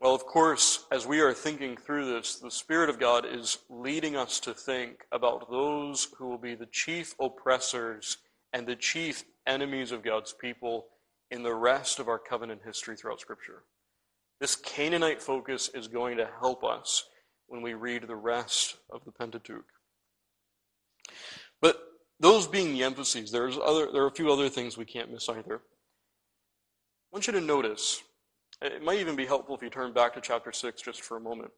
Well, 0.00 0.14
of 0.14 0.26
course, 0.26 0.84
as 0.92 1.06
we 1.06 1.20
are 1.20 1.32
thinking 1.32 1.76
through 1.76 2.12
this, 2.12 2.36
the 2.36 2.50
Spirit 2.50 2.90
of 2.90 3.00
God 3.00 3.24
is 3.24 3.58
leading 3.70 4.16
us 4.16 4.38
to 4.40 4.52
think 4.52 5.06
about 5.12 5.50
those 5.50 6.08
who 6.18 6.28
will 6.28 6.38
be 6.38 6.54
the 6.54 6.66
chief 6.66 7.14
oppressors 7.20 8.18
and 8.52 8.66
the 8.66 8.76
chief 8.76 9.24
enemies 9.46 9.92
of 9.92 10.02
God's 10.02 10.32
people 10.32 10.86
in 11.30 11.42
the 11.42 11.54
rest 11.54 11.98
of 11.98 12.08
our 12.08 12.18
covenant 12.18 12.62
history 12.64 12.96
throughout 12.96 13.20
Scripture. 13.20 13.62
This 14.40 14.56
Canaanite 14.56 15.22
focus 15.22 15.70
is 15.72 15.88
going 15.88 16.16
to 16.18 16.28
help 16.38 16.64
us 16.64 17.04
when 17.46 17.62
we 17.62 17.74
read 17.74 18.06
the 18.06 18.16
rest 18.16 18.76
of 18.90 19.04
the 19.04 19.12
Pentateuch. 19.12 19.64
But 21.60 21.80
those 22.20 22.46
being 22.46 22.72
the 22.72 22.82
emphases, 22.82 23.30
there's 23.30 23.56
other, 23.56 23.90
there 23.92 24.02
are 24.02 24.08
a 24.08 24.14
few 24.14 24.32
other 24.32 24.48
things 24.48 24.76
we 24.76 24.84
can't 24.84 25.12
miss 25.12 25.28
either. 25.28 25.56
I 25.56 25.60
want 27.12 27.26
you 27.26 27.32
to 27.32 27.40
notice, 27.40 28.02
it 28.60 28.82
might 28.82 28.98
even 28.98 29.16
be 29.16 29.26
helpful 29.26 29.54
if 29.54 29.62
you 29.62 29.70
turn 29.70 29.92
back 29.92 30.14
to 30.14 30.20
chapter 30.20 30.52
6 30.52 30.82
just 30.82 31.02
for 31.02 31.16
a 31.16 31.20
moment. 31.20 31.50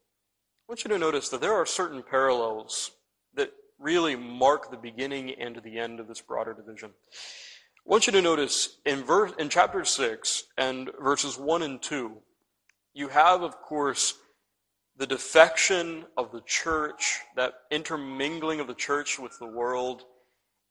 I 0.68 0.72
want 0.72 0.84
you 0.84 0.90
to 0.90 0.98
notice 0.98 1.28
that 1.28 1.40
there 1.40 1.54
are 1.54 1.64
certain 1.66 2.02
parallels 2.02 2.90
that 3.34 3.52
really 3.78 4.16
mark 4.16 4.70
the 4.70 4.76
beginning 4.76 5.30
and 5.40 5.60
the 5.62 5.78
end 5.78 6.00
of 6.00 6.08
this 6.08 6.20
broader 6.20 6.54
division. 6.54 6.90
I 7.10 7.90
want 7.90 8.06
you 8.06 8.12
to 8.14 8.22
notice 8.22 8.78
in, 8.84 9.04
verse, 9.04 9.32
in 9.38 9.48
chapter 9.48 9.84
6 9.84 10.44
and 10.58 10.90
verses 11.00 11.38
1 11.38 11.62
and 11.62 11.80
2, 11.80 12.16
you 12.94 13.08
have, 13.08 13.42
of 13.42 13.60
course, 13.60 14.14
the 14.98 15.06
defection 15.06 16.04
of 16.16 16.32
the 16.32 16.40
church, 16.42 17.20
that 17.36 17.54
intermingling 17.70 18.60
of 18.60 18.66
the 18.66 18.74
church 18.74 19.18
with 19.18 19.38
the 19.38 19.46
world, 19.46 20.04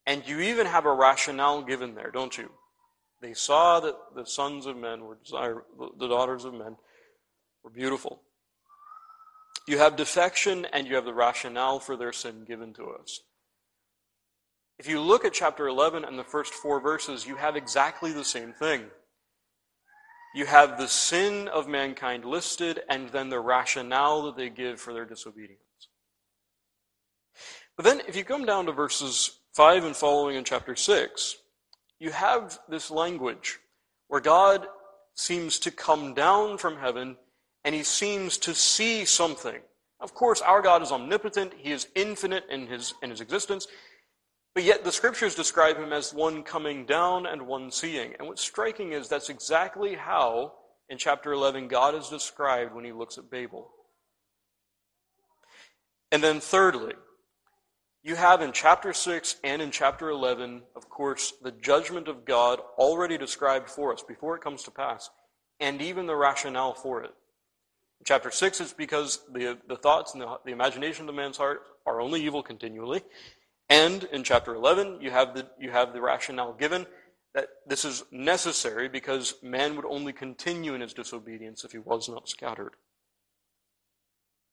and 0.07 0.27
you 0.27 0.39
even 0.39 0.65
have 0.65 0.85
a 0.85 0.93
rationale 0.93 1.61
given 1.61 1.95
there, 1.95 2.11
don't 2.11 2.37
you? 2.37 2.51
They 3.21 3.33
saw 3.33 3.79
that 3.79 3.95
the 4.15 4.25
sons 4.25 4.65
of 4.65 4.77
men 4.77 5.05
were 5.05 5.17
desire, 5.23 5.63
the 5.99 6.07
daughters 6.07 6.45
of 6.45 6.53
men 6.53 6.75
were 7.63 7.69
beautiful. 7.69 8.21
You 9.67 9.77
have 9.79 9.95
defection 9.95 10.65
and 10.73 10.87
you 10.87 10.95
have 10.95 11.05
the 11.05 11.13
rationale 11.13 11.79
for 11.79 11.95
their 11.95 12.13
sin 12.13 12.45
given 12.45 12.73
to 12.73 12.85
us. 12.91 13.21
If 14.77 14.87
you 14.87 14.99
look 14.99 15.25
at 15.25 15.33
chapter 15.33 15.67
11 15.67 16.03
and 16.03 16.19
the 16.19 16.23
first 16.23 16.53
four 16.53 16.79
verses, 16.79 17.25
you 17.25 17.35
have 17.37 17.55
exactly 17.55 18.11
the 18.11 18.25
same 18.25 18.53
thing 18.53 18.85
you 20.35 20.45
have 20.45 20.77
the 20.77 20.87
sin 20.87 21.47
of 21.47 21.67
mankind 21.67 22.25
listed 22.25 22.81
and 22.89 23.07
then 23.09 23.29
the 23.29 23.39
rationale 23.39 24.23
that 24.23 24.35
they 24.35 24.49
give 24.49 24.81
for 24.81 24.93
their 24.93 25.05
disobedience. 25.05 25.61
But 27.77 27.85
then, 27.85 28.01
if 28.05 28.17
you 28.17 28.25
come 28.25 28.45
down 28.45 28.65
to 28.65 28.73
verses 28.73 29.39
5 29.53 29.85
and 29.85 29.95
following 29.95 30.35
in 30.35 30.43
chapter 30.43 30.75
6, 30.75 31.37
you 31.99 32.11
have 32.11 32.59
this 32.67 32.91
language 32.91 33.59
where 34.09 34.19
God 34.19 34.67
seems 35.15 35.57
to 35.59 35.71
come 35.71 36.13
down 36.13 36.57
from 36.57 36.77
heaven 36.77 37.15
and 37.63 37.73
he 37.73 37.83
seems 37.83 38.37
to 38.39 38.53
see 38.53 39.05
something. 39.05 39.61
Of 40.01 40.13
course, 40.13 40.41
our 40.41 40.61
God 40.61 40.83
is 40.83 40.91
omnipotent, 40.91 41.53
he 41.57 41.71
is 41.71 41.87
infinite 41.95 42.43
in 42.49 42.67
his, 42.67 42.93
in 43.01 43.09
his 43.09 43.21
existence, 43.21 43.67
but 44.55 44.63
yet 44.63 44.85
the 44.85 44.91
scriptures 44.91 45.35
describe 45.35 45.75
him 45.75 45.91
as 45.91 46.13
one 46.13 46.41
coming 46.41 46.85
down 46.85 47.25
and 47.25 47.45
one 47.45 47.69
seeing. 47.69 48.13
And 48.17 48.27
what's 48.27 48.41
striking 48.41 48.93
is 48.93 49.09
that's 49.09 49.29
exactly 49.29 49.95
how, 49.95 50.53
in 50.89 50.97
chapter 50.97 51.33
11, 51.33 51.67
God 51.67 51.93
is 51.93 52.07
described 52.07 52.73
when 52.73 52.85
he 52.85 52.93
looks 52.93 53.17
at 53.17 53.29
Babel. 53.29 53.69
And 56.09 56.23
then, 56.23 56.39
thirdly, 56.39 56.93
you 58.01 58.15
have 58.15 58.41
in 58.41 58.53
chapter 58.53 58.93
6 58.93 59.35
and 59.43 59.61
in 59.61 59.71
chapter 59.71 60.09
11, 60.09 60.61
of 60.75 60.89
course, 60.89 61.33
the 61.43 61.51
judgment 61.51 62.07
of 62.07 62.23
God 62.23 62.61
already 62.77 63.17
described 63.17 63.69
for 63.69 63.91
us 63.91 64.03
before 64.07 64.37
it 64.37 64.41
comes 64.41 64.63
to 64.63 64.71
pass, 64.71 65.09
and 65.59 65.81
even 65.81 66.05
the 66.05 66.15
rationale 66.15 66.73
for 66.73 67.03
it. 67.03 67.11
In 67.99 68.05
chapter 68.05 68.31
6, 68.31 68.61
it's 68.61 68.73
because 68.73 69.19
the, 69.33 69.57
the 69.67 69.75
thoughts 69.75 70.13
and 70.13 70.21
the, 70.21 70.37
the 70.45 70.51
imagination 70.51 71.09
of 71.09 71.15
man's 71.15 71.35
heart 71.35 71.63
are 71.85 71.99
only 71.99 72.23
evil 72.23 72.41
continually. 72.41 73.01
And 73.69 74.03
in 74.05 74.23
chapter 74.23 74.53
11, 74.53 74.99
you 75.01 75.11
have 75.11 75.33
the, 75.33 75.47
you 75.59 75.71
have 75.71 75.93
the 75.93 76.01
rationale 76.01 76.53
given 76.53 76.85
that 77.33 77.47
this 77.67 77.83
is 77.83 78.03
necessary 78.11 78.87
because 78.87 79.35
man 79.41 79.75
would 79.75 79.85
only 79.85 80.13
continue 80.13 80.73
in 80.73 80.81
his 80.81 80.93
disobedience 80.93 81.63
if 81.63 81.71
he 81.71 81.77
was 81.77 82.07
not 82.07 82.29
scattered. 82.29 82.73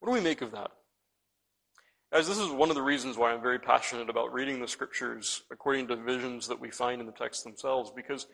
What 0.01 0.09
do 0.09 0.15
we 0.15 0.21
make 0.21 0.43
of 0.43 0.51
that? 0.53 0.73
Guys, 2.13 2.27
this 2.27 2.39
is 2.39 2.51
one 2.51 2.69
of 2.69 2.75
the 2.75 2.83
reasons 2.83 3.17
why 3.17 3.33
I'm 3.33 3.41
very 3.41 3.59
passionate 3.59 4.11
about 4.11 4.33
reading 4.33 4.61
the 4.61 4.69
scriptures 4.69 5.45
according 5.51 5.89
to 5.89 5.97
visions 5.97 6.49
that 6.49 6.61
we 6.61 6.71
find 6.71 7.01
in 7.01 7.07
the 7.07 7.13
texts 7.13 7.45
themselves, 7.45 7.93
because 7.95 8.27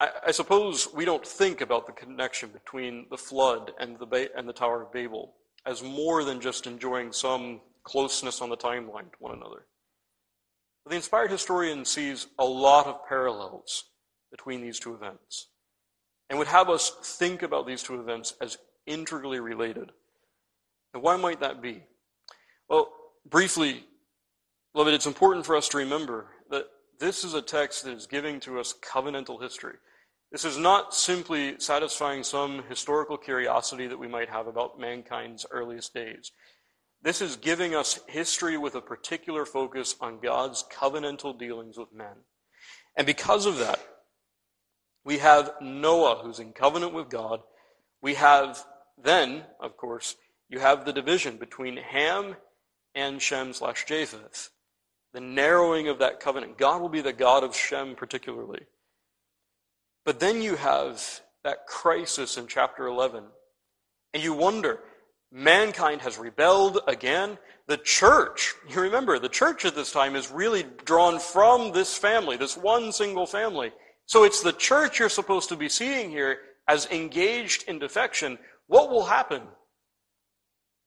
I, 0.00 0.10
I 0.26 0.30
suppose 0.32 0.88
we 0.92 1.04
don't 1.04 1.26
think 1.26 1.60
about 1.60 1.86
the 1.86 1.92
connection 1.92 2.50
between 2.50 3.06
the 3.10 3.16
flood 3.16 3.72
and 3.78 3.98
the, 3.98 4.06
ba- 4.06 4.36
and 4.36 4.48
the 4.48 4.52
Tower 4.52 4.82
of 4.82 4.92
Babel 4.92 5.34
as 5.64 5.82
more 5.82 6.24
than 6.24 6.40
just 6.40 6.66
enjoying 6.66 7.12
some 7.12 7.60
closeness 7.84 8.42
on 8.42 8.50
the 8.50 8.56
timeline 8.56 9.10
to 9.12 9.18
one 9.18 9.36
another. 9.36 9.66
The 10.86 10.96
inspired 10.96 11.30
historian 11.30 11.84
sees 11.84 12.26
a 12.38 12.44
lot 12.44 12.86
of 12.86 13.06
parallels 13.06 13.84
between 14.30 14.62
these 14.62 14.78
two 14.78 14.94
events 14.94 15.48
and 16.28 16.38
would 16.38 16.48
have 16.48 16.70
us 16.70 16.90
think 17.18 17.42
about 17.42 17.66
these 17.66 17.82
two 17.82 18.00
events 18.00 18.34
as 18.40 18.58
integrally 18.86 19.40
related. 19.40 19.90
And 20.94 21.02
why 21.02 21.16
might 21.16 21.40
that 21.40 21.60
be? 21.60 21.82
Well, 22.68 22.92
briefly, 23.28 23.84
beloved, 24.72 24.94
it's 24.94 25.06
important 25.06 25.44
for 25.44 25.56
us 25.56 25.68
to 25.70 25.78
remember 25.78 26.28
that 26.50 26.66
this 26.98 27.24
is 27.24 27.34
a 27.34 27.42
text 27.42 27.84
that 27.84 27.94
is 27.94 28.06
giving 28.06 28.40
to 28.40 28.60
us 28.60 28.74
covenantal 28.82 29.42
history. 29.42 29.76
This 30.30 30.44
is 30.44 30.56
not 30.56 30.94
simply 30.94 31.56
satisfying 31.58 32.22
some 32.22 32.62
historical 32.68 33.16
curiosity 33.16 33.88
that 33.88 33.98
we 33.98 34.06
might 34.06 34.28
have 34.28 34.46
about 34.46 34.78
mankind's 34.78 35.44
earliest 35.50 35.92
days. 35.92 36.30
This 37.02 37.22
is 37.22 37.36
giving 37.36 37.74
us 37.74 37.98
history 38.06 38.58
with 38.58 38.74
a 38.74 38.80
particular 38.80 39.46
focus 39.46 39.96
on 40.00 40.20
God's 40.20 40.64
covenantal 40.70 41.38
dealings 41.38 41.78
with 41.78 41.94
men. 41.94 42.24
And 42.96 43.06
because 43.06 43.46
of 43.46 43.58
that, 43.58 43.80
we 45.04 45.18
have 45.18 45.54
Noah 45.62 46.20
who's 46.22 46.40
in 46.40 46.52
covenant 46.52 46.92
with 46.92 47.08
God. 47.08 47.40
We 48.02 48.14
have 48.14 48.62
then, 49.02 49.44
of 49.60 49.76
course, 49.76 50.16
you 50.50 50.58
have 50.58 50.84
the 50.84 50.92
division 50.92 51.36
between 51.36 51.78
Ham 51.78 52.36
and 52.94 53.22
Shem 53.22 53.52
slash 53.52 53.86
Japheth. 53.86 54.50
The 55.12 55.20
narrowing 55.20 55.88
of 55.88 55.98
that 56.00 56.20
covenant. 56.20 56.58
God 56.58 56.80
will 56.80 56.88
be 56.88 57.00
the 57.00 57.12
God 57.12 57.44
of 57.44 57.56
Shem 57.56 57.94
particularly. 57.94 58.66
But 60.04 60.20
then 60.20 60.42
you 60.42 60.56
have 60.56 61.20
that 61.44 61.66
crisis 61.66 62.36
in 62.36 62.46
chapter 62.46 62.86
11. 62.86 63.24
And 64.12 64.22
you 64.22 64.34
wonder, 64.34 64.80
mankind 65.32 66.02
has 66.02 66.18
rebelled 66.18 66.80
again. 66.86 67.38
The 67.66 67.76
church, 67.76 68.54
you 68.68 68.80
remember, 68.80 69.18
the 69.18 69.28
church 69.28 69.64
at 69.64 69.74
this 69.74 69.92
time 69.92 70.16
is 70.16 70.30
really 70.30 70.64
drawn 70.84 71.18
from 71.18 71.72
this 71.72 71.96
family, 71.96 72.36
this 72.36 72.56
one 72.56 72.92
single 72.92 73.26
family. 73.26 73.72
So 74.06 74.24
it's 74.24 74.42
the 74.42 74.52
church 74.52 74.98
you're 74.98 75.08
supposed 75.08 75.48
to 75.50 75.56
be 75.56 75.68
seeing 75.68 76.10
here 76.10 76.38
as 76.66 76.86
engaged 76.86 77.64
in 77.68 77.78
defection. 77.78 78.38
What 78.66 78.90
will 78.90 79.04
happen? 79.04 79.42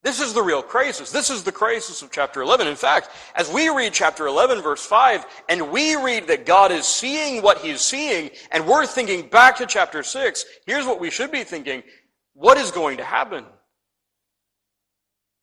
This 0.04 0.20
is 0.20 0.34
the 0.34 0.44
real 0.44 0.62
crisis. 0.62 1.12
This 1.12 1.30
is 1.30 1.44
the 1.44 1.52
crisis 1.52 2.02
of 2.02 2.12
chapter 2.12 2.42
11. 2.42 2.68
In 2.68 2.76
fact, 2.76 3.10
as 3.36 3.50
we 3.50 3.70
read 3.70 3.94
chapter 3.94 4.28
11, 4.28 4.62
verse 4.62 4.86
5, 4.86 5.26
and 5.48 5.72
we 5.72 5.96
read 5.96 6.28
that 6.28 6.46
God 6.46 6.74
is 6.74 6.86
seeing 6.86 7.42
what 7.42 7.60
he's 7.60 7.80
seeing, 7.80 8.30
and 8.52 8.68
we're 8.68 8.86
thinking 8.86 9.30
back 9.30 9.58
to 9.58 9.66
chapter 9.66 10.04
6, 10.04 10.46
here's 10.68 10.86
what 10.86 11.00
we 11.00 11.10
should 11.10 11.32
be 11.32 11.46
thinking. 11.46 11.84
What 12.34 12.58
is 12.58 12.72
going 12.72 12.98
to 12.98 13.06
happen? 13.06 13.46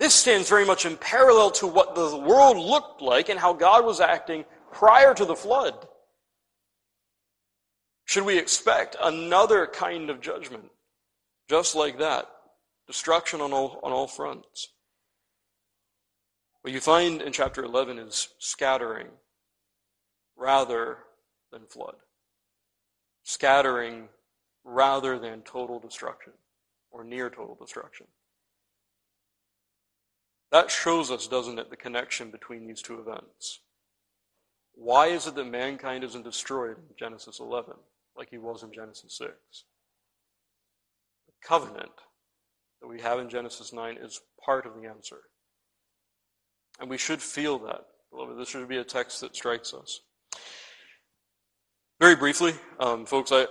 This 0.01 0.15
stands 0.15 0.49
very 0.49 0.65
much 0.65 0.87
in 0.87 0.97
parallel 0.97 1.51
to 1.53 1.67
what 1.67 1.95
the 1.95 2.17
world 2.17 2.57
looked 2.57 3.03
like 3.03 3.29
and 3.29 3.39
how 3.39 3.53
God 3.53 3.85
was 3.85 4.01
acting 4.01 4.47
prior 4.73 5.13
to 5.13 5.27
the 5.27 5.37
flood. 5.37 5.87
Should 8.07 8.25
we 8.25 8.39
expect 8.39 8.97
another 9.03 9.67
kind 9.67 10.09
of 10.09 10.23
judgment 10.23 10.71
just 11.51 11.77
like 11.77 11.99
that? 11.99 12.31
Destruction 12.87 13.43
on 13.43 13.53
all, 13.53 13.79
on 13.83 13.93
all 13.93 14.07
fronts. 14.07 14.69
What 16.63 16.73
you 16.73 16.81
find 16.81 17.21
in 17.21 17.33
chapter 17.35 17.63
11 17.63 17.99
is 17.99 18.29
scattering 18.39 19.09
rather 20.35 20.97
than 21.53 21.67
flood. 21.67 21.97
Scattering 23.23 24.09
rather 24.65 25.19
than 25.19 25.43
total 25.43 25.79
destruction 25.79 26.33
or 26.91 27.05
near 27.05 27.29
total 27.29 27.55
destruction. 27.55 28.07
That 30.53 30.71
shows 30.71 31.11
us, 31.11 31.29
doesn't 31.29 31.59
it, 31.59 31.71
the 31.71 31.77
connection 31.77 32.31
between 32.31 32.67
these 32.67 32.83
two 32.83 32.99
events. 32.99 33.61
Why 34.75 35.09
is 35.09 35.27
it 35.27 35.35
that 35.37 35.45
mankind 35.45 36.05
isn't 36.05 36.25
destroyed 36.25 36.77
in 36.79 36.97
Genesis 36.99 37.39
11 37.41 37.75
like 38.17 38.31
he 38.31 38.39
was 38.39 38.63
in 38.63 38.73
Genesis 38.73 39.17
6? 39.19 39.31
The 41.27 41.47
covenant 41.47 41.93
that 42.81 42.89
we 42.89 43.01
have 43.01 43.19
in 43.19 43.29
Genesis 43.29 43.73
9 43.73 43.99
is 44.01 44.21
part 44.45 44.67
of 44.67 44.75
the 44.75 44.89
answer. 44.89 45.19
And 46.81 46.89
we 46.89 46.99
should 46.99 47.21
feel 47.21 47.59
that, 47.61 47.85
beloved. 48.11 48.39
This 48.39 48.49
should 48.49 48.67
be 48.69 48.79
a 48.79 48.85
text 48.85 49.21
that 49.21 49.37
strikes 49.37 49.75
us. 49.75 50.01
Very 52.01 52.17
briefly, 52.17 52.55
um, 52.79 53.05
folks, 53.05 53.31
I 53.31 53.47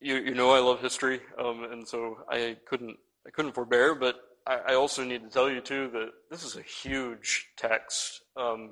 you, 0.00 0.16
you 0.16 0.34
know 0.34 0.50
I 0.50 0.60
love 0.60 0.80
history, 0.80 1.20
um, 1.38 1.64
and 1.70 1.86
so 1.86 2.24
I 2.30 2.56
couldn't 2.66 2.96
I 3.26 3.30
couldn't 3.30 3.54
forbear, 3.54 3.94
but 3.94 4.16
I, 4.46 4.74
also 4.74 5.04
need 5.04 5.22
to 5.22 5.28
tell 5.28 5.50
you 5.50 5.60
too 5.60 5.90
that 5.92 6.10
this 6.30 6.44
is 6.44 6.56
a 6.56 6.62
huge 6.62 7.48
text 7.56 8.22
um, 8.36 8.70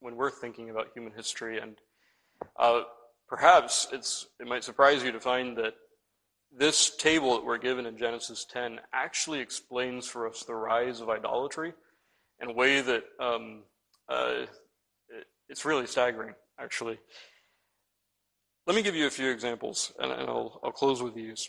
when 0.00 0.16
we're 0.16 0.30
thinking 0.30 0.70
about 0.70 0.88
human 0.94 1.12
history, 1.12 1.58
and 1.58 1.76
uh, 2.58 2.82
perhaps 3.28 3.88
it 3.92 4.46
might 4.46 4.64
surprise 4.64 5.02
you 5.02 5.12
to 5.12 5.20
find 5.20 5.56
that 5.56 5.74
this 6.56 6.96
table 6.96 7.34
that 7.34 7.44
we're 7.44 7.58
given 7.58 7.86
in 7.86 7.96
Genesis 7.96 8.46
10 8.50 8.80
actually 8.92 9.40
explains 9.40 10.06
for 10.06 10.26
us 10.26 10.44
the 10.44 10.54
rise 10.54 11.00
of 11.00 11.10
idolatry 11.10 11.72
in 12.40 12.50
a 12.50 12.52
way 12.52 12.80
that 12.80 13.04
um, 13.20 13.62
uh, 14.08 14.44
it, 15.08 15.26
it's 15.48 15.64
really 15.64 15.86
staggering, 15.86 16.34
actually. 16.58 16.98
Let 18.66 18.76
me 18.76 18.82
give 18.82 18.94
you 18.94 19.06
a 19.06 19.10
few 19.10 19.30
examples, 19.30 19.92
and, 19.98 20.12
and 20.12 20.28
I'll, 20.28 20.60
I'll 20.62 20.72
close 20.72 21.02
with 21.02 21.14
these. 21.14 21.48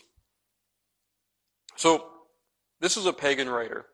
So, 1.76 2.10
this 2.80 2.96
is 2.96 3.06
a 3.06 3.12
pagan 3.12 3.48
writer. 3.48 3.86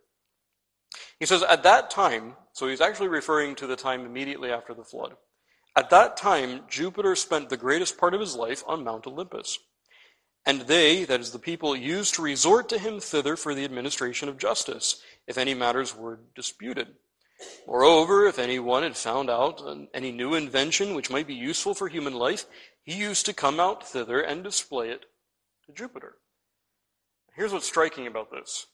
He 1.19 1.27
says, 1.27 1.43
At 1.43 1.63
that 1.65 1.91
time, 1.91 2.37
so 2.53 2.69
he's 2.69 2.81
actually 2.81 3.09
referring 3.09 3.55
to 3.57 3.67
the 3.67 3.77
time 3.77 4.05
immediately 4.05 4.51
after 4.51 4.75
the 4.75 4.85
flood. 4.85 5.17
At 5.75 5.91
that 5.91 6.17
time, 6.17 6.63
Jupiter 6.69 7.15
spent 7.17 7.49
the 7.49 7.57
greatest 7.57 7.99
part 7.99 8.15
of 8.15 8.21
his 8.21 8.35
life 8.35 8.63
on 8.67 8.85
Mount 8.85 9.07
Olympus. 9.07 9.59
And 10.47 10.63
they, 10.63 11.05
that 11.05 11.21
is 11.21 11.33
the 11.33 11.39
people, 11.39 11.77
used 11.77 12.15
to 12.15 12.23
resort 12.23 12.69
to 12.69 12.79
him 12.79 13.01
thither 13.01 13.37
for 13.37 13.55
the 13.55 13.65
administration 13.65 14.29
of 14.29 14.39
justice, 14.39 15.03
if 15.27 15.37
any 15.37 15.55
matters 15.55 15.95
were 15.95 16.21
disputed. 16.35 16.89
Moreover, 17.67 18.27
if 18.27 18.39
anyone 18.39 18.83
had 18.83 18.97
found 18.97 19.29
out 19.29 19.61
any 19.93 20.13
new 20.13 20.35
invention 20.35 20.95
which 20.95 21.11
might 21.11 21.27
be 21.27 21.35
useful 21.35 21.75
for 21.75 21.89
human 21.89 22.15
life, 22.15 22.47
he 22.83 22.95
used 22.95 23.27
to 23.27 23.35
come 23.35 23.61
out 23.61 23.87
thither 23.87 24.21
and 24.21 24.45
display 24.45 24.91
it 24.91 25.07
to 25.67 25.73
Jupiter. 25.73 26.15
Here's 27.35 27.53
what's 27.53 27.67
striking 27.67 28.07
about 28.07 28.31
this. 28.31 28.67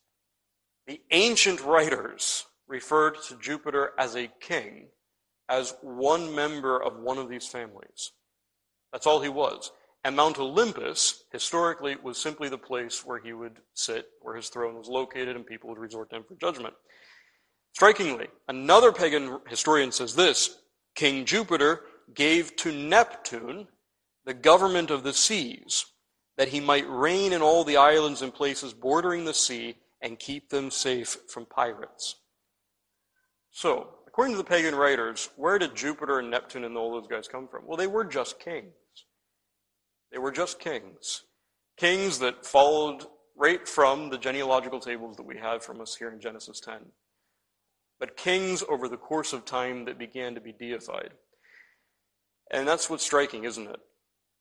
The 0.86 1.00
ancient 1.10 1.62
writers 1.62 2.46
referred 2.66 3.22
to 3.28 3.38
Jupiter 3.38 3.92
as 3.98 4.16
a 4.16 4.30
king, 4.40 4.88
as 5.48 5.74
one 5.82 6.34
member 6.34 6.82
of 6.82 6.98
one 6.98 7.18
of 7.18 7.28
these 7.28 7.46
families. 7.46 8.12
That's 8.92 9.06
all 9.06 9.20
he 9.20 9.28
was. 9.28 9.70
And 10.04 10.16
Mount 10.16 10.38
Olympus, 10.38 11.24
historically, 11.30 11.96
was 12.02 12.18
simply 12.18 12.48
the 12.48 12.58
place 12.58 13.06
where 13.06 13.20
he 13.20 13.32
would 13.32 13.58
sit, 13.74 14.06
where 14.20 14.34
his 14.34 14.48
throne 14.48 14.76
was 14.76 14.88
located, 14.88 15.36
and 15.36 15.46
people 15.46 15.70
would 15.70 15.78
resort 15.78 16.10
to 16.10 16.16
him 16.16 16.24
for 16.24 16.34
judgment. 16.34 16.74
Strikingly, 17.74 18.26
another 18.48 18.90
pagan 18.90 19.38
historian 19.48 19.92
says 19.92 20.14
this 20.14 20.58
King 20.94 21.24
Jupiter 21.24 21.82
gave 22.14 22.56
to 22.56 22.72
Neptune 22.72 23.68
the 24.24 24.34
government 24.34 24.90
of 24.90 25.04
the 25.04 25.12
seas, 25.12 25.86
that 26.36 26.48
he 26.48 26.60
might 26.60 26.88
reign 26.88 27.32
in 27.32 27.42
all 27.42 27.62
the 27.62 27.76
islands 27.76 28.22
and 28.22 28.34
places 28.34 28.72
bordering 28.72 29.24
the 29.24 29.34
sea 29.34 29.76
and 30.02 30.18
keep 30.18 30.50
them 30.50 30.70
safe 30.70 31.16
from 31.28 31.46
pirates. 31.46 32.16
So, 33.50 33.88
according 34.06 34.34
to 34.34 34.38
the 34.38 34.44
pagan 34.44 34.74
writers, 34.74 35.30
where 35.36 35.58
did 35.58 35.76
Jupiter 35.76 36.18
and 36.18 36.30
Neptune 36.30 36.64
and 36.64 36.76
all 36.76 36.92
those 36.92 37.08
guys 37.08 37.28
come 37.28 37.48
from? 37.48 37.66
Well, 37.66 37.76
they 37.76 37.86
were 37.86 38.04
just 38.04 38.40
kings. 38.40 38.72
They 40.10 40.18
were 40.18 40.32
just 40.32 40.58
kings. 40.58 41.22
Kings 41.76 42.18
that 42.18 42.44
followed 42.44 43.06
right 43.36 43.66
from 43.66 44.10
the 44.10 44.18
genealogical 44.18 44.80
tables 44.80 45.16
that 45.16 45.26
we 45.26 45.38
have 45.38 45.64
from 45.64 45.80
us 45.80 45.96
here 45.96 46.10
in 46.10 46.20
Genesis 46.20 46.60
10. 46.60 46.74
But 47.98 48.16
kings 48.16 48.62
over 48.68 48.88
the 48.88 48.96
course 48.96 49.32
of 49.32 49.44
time 49.44 49.84
that 49.84 49.98
began 49.98 50.34
to 50.34 50.40
be 50.40 50.52
deified. 50.52 51.10
And 52.50 52.66
that's 52.66 52.90
what's 52.90 53.04
striking, 53.04 53.44
isn't 53.44 53.68
it? 53.68 53.80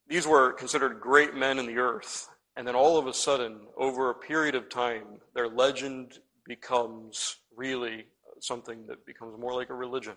These 0.08 0.28
were 0.28 0.52
considered 0.54 1.00
great 1.00 1.36
men 1.36 1.60
in 1.60 1.66
the 1.66 1.78
earth. 1.78 2.28
And 2.56 2.68
then 2.68 2.76
all 2.76 2.98
of 2.98 3.08
a 3.08 3.14
sudden, 3.14 3.62
over 3.78 4.10
a 4.10 4.16
period 4.16 4.56
of 4.56 4.70
time, 4.70 5.06
their 5.34 5.48
legend 5.48 6.20
becomes 6.46 7.38
really 7.56 8.06
something 8.40 8.88
that 8.88 9.06
becomes 9.06 9.40
more 9.40 9.54
like 9.54 9.70
a 9.70 9.74
religion. 9.74 10.16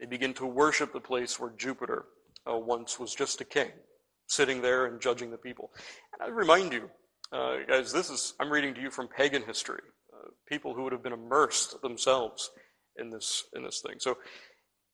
They 0.00 0.06
begin 0.06 0.34
to 0.34 0.46
worship 0.46 0.92
the 0.92 1.00
place 1.00 1.38
where 1.38 1.50
Jupiter 1.56 2.06
uh, 2.50 2.56
once 2.56 2.98
was 2.98 3.14
just 3.14 3.40
a 3.40 3.44
king 3.44 3.70
sitting 4.28 4.60
there 4.62 4.86
and 4.86 5.00
judging 5.00 5.30
the 5.30 5.36
people. 5.36 5.70
And 6.12 6.22
I 6.22 6.34
remind 6.34 6.72
you, 6.72 6.90
uh, 7.32 7.58
guys, 7.68 7.92
this 7.92 8.10
is, 8.10 8.34
I'm 8.40 8.50
reading 8.50 8.74
to 8.74 8.80
you 8.80 8.90
from 8.90 9.08
pagan 9.08 9.42
history, 9.42 9.82
uh, 10.12 10.28
people 10.48 10.74
who 10.74 10.82
would 10.84 10.92
have 10.92 11.02
been 11.02 11.12
immersed 11.12 11.80
themselves 11.82 12.50
in 12.98 13.10
this, 13.10 13.44
in 13.54 13.62
this 13.62 13.80
thing. 13.80 13.96
So 13.98 14.18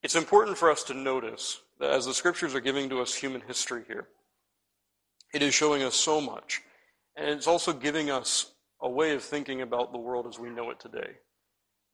it's 0.03 0.17
important 0.17 0.59
for 0.59 0.71
us 0.71 0.83
to 0.85 0.95
notice 0.95 1.63
that 1.79 1.91
as 1.91 2.07
the 2.07 2.15
scriptures 2.15 2.55
are 2.55 2.61
giving 2.61 2.89
to 2.91 3.01
us 3.01 3.15
human 3.15 3.43
history 3.43 3.85
here, 3.87 4.09
it 5.33 5.43
is 5.43 5.55
showing 5.55 5.83
us 5.83 5.95
so 5.95 6.21
much. 6.21 6.63
And 7.17 7.29
it's 7.29 7.47
also 7.47 7.73
giving 7.73 8.11
us 8.11 8.53
a 8.81 8.89
way 8.89 9.15
of 9.15 9.23
thinking 9.23 9.63
about 9.63 9.93
the 9.93 9.99
world 9.99 10.27
as 10.27 10.39
we 10.39 10.51
know 10.51 10.71
it 10.71 10.81
today. 10.81 11.19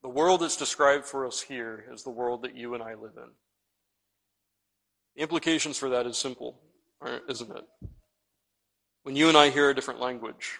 The 0.02 0.08
world 0.08 0.40
that's 0.40 0.56
described 0.56 1.04
for 1.04 1.26
us 1.26 1.40
here 1.40 1.84
is 1.92 2.02
the 2.02 2.10
world 2.10 2.42
that 2.42 2.56
you 2.56 2.74
and 2.74 2.82
I 2.82 2.94
live 2.94 3.16
in. 3.16 3.30
The 5.16 5.22
implications 5.22 5.76
for 5.76 5.88
that 5.90 6.06
is 6.06 6.16
simple 6.16 6.60
isn't 7.28 7.50
it? 7.50 7.64
When 9.02 9.16
you 9.16 9.28
and 9.28 9.36
I 9.36 9.50
hear 9.50 9.70
a 9.70 9.74
different 9.74 10.00
language, 10.00 10.58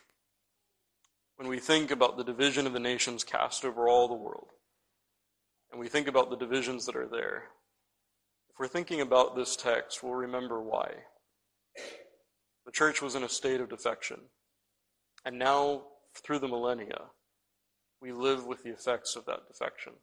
when 1.37 1.49
we 1.49 1.59
think 1.59 1.91
about 1.91 2.17
the 2.17 2.25
division 2.25 2.67
of 2.67 2.73
the 2.73 2.81
nations 2.81 3.25
cast 3.25 3.65
over 3.65 3.89
all 3.89 4.09
the 4.09 4.15
world, 4.15 4.49
and 5.71 5.81
we 5.81 5.89
think 5.89 6.09
about 6.09 6.31
the 6.31 6.37
divisions 6.37 6.87
that 6.87 6.97
are 6.97 7.09
there, 7.09 7.45
if 8.51 8.59
we're 8.59 8.69
thinking 8.69 9.01
about 9.01 9.37
this 9.37 9.57
text, 9.57 10.03
we'll 10.03 10.15
remember 10.15 10.63
why. 10.63 10.91
The 12.69 12.73
church 12.73 13.01
was 13.01 13.15
in 13.15 13.23
a 13.23 13.31
state 13.31 13.63
of 13.63 13.71
defection. 13.71 14.21
And 15.25 15.39
now, 15.39 15.85
through 16.15 16.41
the 16.41 16.49
millennia, 16.49 17.05
we 18.03 18.13
live 18.13 18.45
with 18.45 18.63
the 18.63 18.69
effects 18.69 19.17
of 19.17 19.25
that 19.25 19.49
defection. 19.49 19.95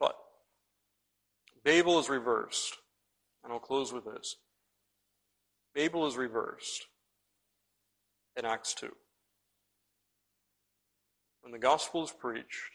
But 0.00 0.16
Babel 1.64 2.00
is 2.00 2.08
reversed. 2.08 2.78
And 3.44 3.52
I'll 3.52 3.60
close 3.60 3.92
with 3.92 4.06
this. 4.06 4.34
Babel 5.72 6.04
is 6.04 6.16
reversed 6.16 6.88
in 8.36 8.44
Acts 8.44 8.74
2. 8.74 8.90
when 11.42 11.52
the 11.52 11.60
gospel 11.60 12.02
is 12.02 12.10
preached, 12.10 12.72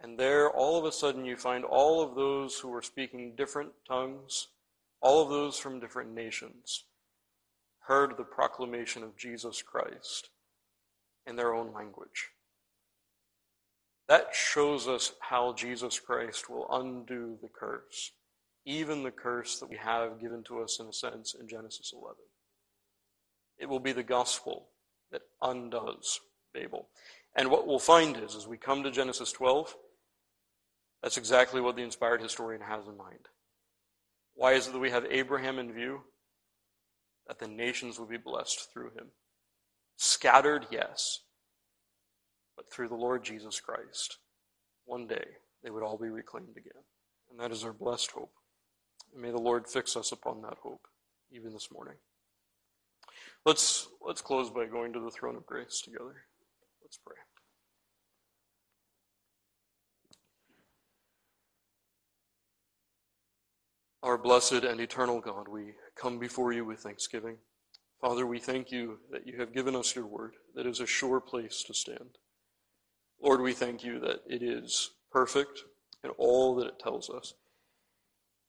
and 0.00 0.18
there 0.18 0.50
all 0.50 0.78
of 0.78 0.86
a 0.86 0.92
sudden 0.92 1.26
you 1.26 1.36
find 1.36 1.66
all 1.66 2.00
of 2.00 2.14
those 2.14 2.60
who 2.60 2.72
are 2.72 2.80
speaking 2.80 3.34
different 3.36 3.72
tongues, 3.86 4.48
all 5.04 5.22
of 5.22 5.28
those 5.28 5.58
from 5.58 5.78
different 5.78 6.14
nations, 6.14 6.84
heard 7.80 8.16
the 8.16 8.24
proclamation 8.24 9.02
of 9.02 9.18
Jesus 9.18 9.60
Christ 9.60 10.30
in 11.26 11.36
their 11.36 11.54
own 11.54 11.74
language. 11.74 12.30
That 14.08 14.28
shows 14.32 14.88
us 14.88 15.12
how 15.20 15.52
Jesus 15.52 16.00
Christ 16.00 16.48
will 16.48 16.66
undo 16.72 17.36
the 17.42 17.48
curse, 17.48 18.12
even 18.64 19.02
the 19.02 19.10
curse 19.10 19.60
that 19.60 19.68
we 19.68 19.76
have 19.76 20.22
given 20.22 20.42
to 20.44 20.60
us 20.60 20.80
in 20.80 20.86
a 20.86 20.92
sense 20.92 21.34
in 21.38 21.48
Genesis 21.48 21.92
11. 21.94 22.16
It 23.58 23.68
will 23.68 23.80
be 23.80 23.92
the 23.92 24.02
gospel 24.02 24.68
that 25.12 25.22
undoes 25.42 26.18
Babel. 26.54 26.88
And 27.36 27.50
what 27.50 27.66
we'll 27.66 27.78
find 27.78 28.16
is, 28.16 28.34
as 28.34 28.48
we 28.48 28.56
come 28.56 28.82
to 28.82 28.90
Genesis 28.90 29.32
12, 29.32 29.76
that's 31.02 31.18
exactly 31.18 31.60
what 31.60 31.76
the 31.76 31.82
inspired 31.82 32.22
historian 32.22 32.62
has 32.62 32.86
in 32.86 32.96
mind. 32.96 33.28
Why 34.34 34.52
is 34.52 34.66
it 34.66 34.72
that 34.72 34.78
we 34.78 34.90
have 34.90 35.06
Abraham 35.10 35.58
in 35.58 35.72
view? 35.72 36.02
That 37.26 37.38
the 37.38 37.48
nations 37.48 37.98
will 37.98 38.06
be 38.06 38.16
blessed 38.16 38.72
through 38.72 38.90
him. 38.90 39.06
Scattered, 39.96 40.66
yes, 40.70 41.20
but 42.56 42.70
through 42.70 42.88
the 42.88 42.94
Lord 42.94 43.24
Jesus 43.24 43.60
Christ, 43.60 44.18
one 44.84 45.06
day 45.06 45.24
they 45.62 45.70
would 45.70 45.82
all 45.82 45.96
be 45.96 46.08
reclaimed 46.08 46.56
again. 46.56 46.82
And 47.30 47.38
that 47.40 47.52
is 47.52 47.64
our 47.64 47.72
blessed 47.72 48.10
hope. 48.10 48.32
And 49.12 49.22
may 49.22 49.30
the 49.30 49.38
Lord 49.38 49.68
fix 49.68 49.96
us 49.96 50.12
upon 50.12 50.42
that 50.42 50.58
hope, 50.62 50.86
even 51.32 51.52
this 51.52 51.70
morning. 51.72 51.94
Let's, 53.46 53.88
let's 54.04 54.20
close 54.20 54.50
by 54.50 54.66
going 54.66 54.92
to 54.92 55.00
the 55.00 55.10
throne 55.10 55.36
of 55.36 55.46
grace 55.46 55.80
together. 55.80 56.24
Let's 56.82 56.98
pray. 56.98 57.16
Our 64.04 64.18
blessed 64.18 64.64
and 64.64 64.82
eternal 64.82 65.18
God, 65.18 65.48
we 65.48 65.72
come 65.96 66.18
before 66.18 66.52
you 66.52 66.66
with 66.66 66.80
thanksgiving. 66.80 67.38
Father, 68.02 68.26
we 68.26 68.38
thank 68.38 68.70
you 68.70 68.98
that 69.10 69.26
you 69.26 69.40
have 69.40 69.54
given 69.54 69.74
us 69.74 69.96
your 69.96 70.04
word 70.04 70.34
that 70.54 70.66
is 70.66 70.80
a 70.80 70.86
sure 70.86 71.22
place 71.22 71.64
to 71.66 71.72
stand. 71.72 72.18
Lord, 73.22 73.40
we 73.40 73.54
thank 73.54 73.82
you 73.82 73.98
that 74.00 74.20
it 74.28 74.42
is 74.42 74.90
perfect 75.10 75.60
in 76.04 76.10
all 76.18 76.54
that 76.56 76.66
it 76.66 76.78
tells 76.78 77.08
us, 77.08 77.32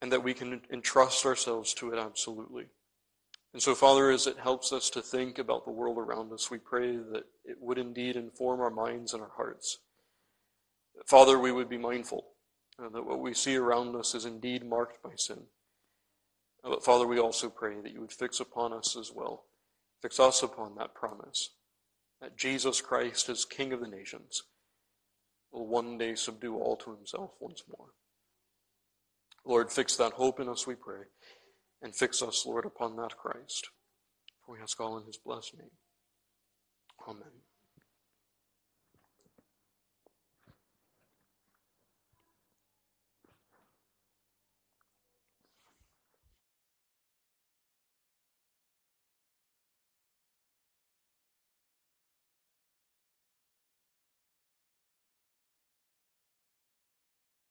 and 0.02 0.12
that 0.12 0.26
we 0.26 0.34
can 0.34 0.60
entrust 0.74 1.26
ourselves 1.26 1.74
to 1.76 1.94
it 1.94 1.98
absolutely. 1.98 2.66
And 3.54 3.64
so, 3.64 3.76
Father, 3.76 4.12
as 4.12 4.28
it 4.28 4.38
helps 4.38 4.74
us 4.74 4.90
to 4.90 5.02
think 5.02 5.40
about 5.40 5.64
the 5.64 5.72
world 5.72 5.98
around 5.98 6.34
us, 6.34 6.52
we 6.52 6.58
pray 6.58 6.98
that 6.98 7.24
it 7.46 7.56
would 7.62 7.78
indeed 7.78 8.18
inform 8.18 8.60
our 8.60 8.70
minds 8.70 9.14
and 9.14 9.24
our 9.24 9.32
hearts. 9.38 9.78
Father, 11.08 11.40
we 11.40 11.54
would 11.54 11.70
be 11.70 11.78
mindful 11.78 12.26
uh, 12.80 12.90
that 12.90 13.06
what 13.06 13.20
we 13.20 13.34
see 13.34 13.56
around 13.56 13.96
us 13.96 14.16
is 14.16 14.26
indeed 14.26 14.66
marked 14.66 15.02
by 15.02 15.12
sin. 15.16 15.44
But 16.64 16.84
Father, 16.84 17.08
we 17.08 17.20
also 17.20 17.50
pray 17.50 17.80
that 17.82 17.94
you 17.94 18.02
would 18.02 18.12
fix 18.12 18.40
upon 18.40 18.74
us 18.74 18.98
as 19.00 19.12
well, 19.14 19.46
fix 20.02 20.20
us 20.20 20.42
upon 20.42 20.76
that 20.76 20.96
promise 20.96 21.52
that 22.22 22.38
Jesus 22.38 22.82
Christ, 22.82 23.30
as 23.30 23.46
King 23.46 23.74
of 23.74 23.82
the 23.82 23.88
nations, 23.88 24.42
will 25.52 25.68
one 25.68 25.98
day 25.98 26.16
subdue 26.16 26.58
all 26.58 26.76
to 26.78 26.96
himself 26.96 27.32
once 27.40 27.64
more. 27.78 27.90
Lord, 29.46 29.72
fix 29.72 29.96
that 29.98 30.14
hope 30.14 30.40
in 30.40 30.50
us, 30.50 30.66
we 30.66 30.76
pray, 30.76 31.04
and 31.82 31.96
fix 31.96 32.22
us, 32.22 32.46
Lord, 32.46 32.66
upon 32.66 32.96
that 32.96 33.16
Christ. 33.18 33.70
For 34.46 34.56
we 34.56 34.62
ask 34.62 34.80
all 34.80 34.98
in 34.98 35.06
his 35.06 35.18
blessed 35.18 35.56
name. 35.58 35.72
Amen. 37.08 37.45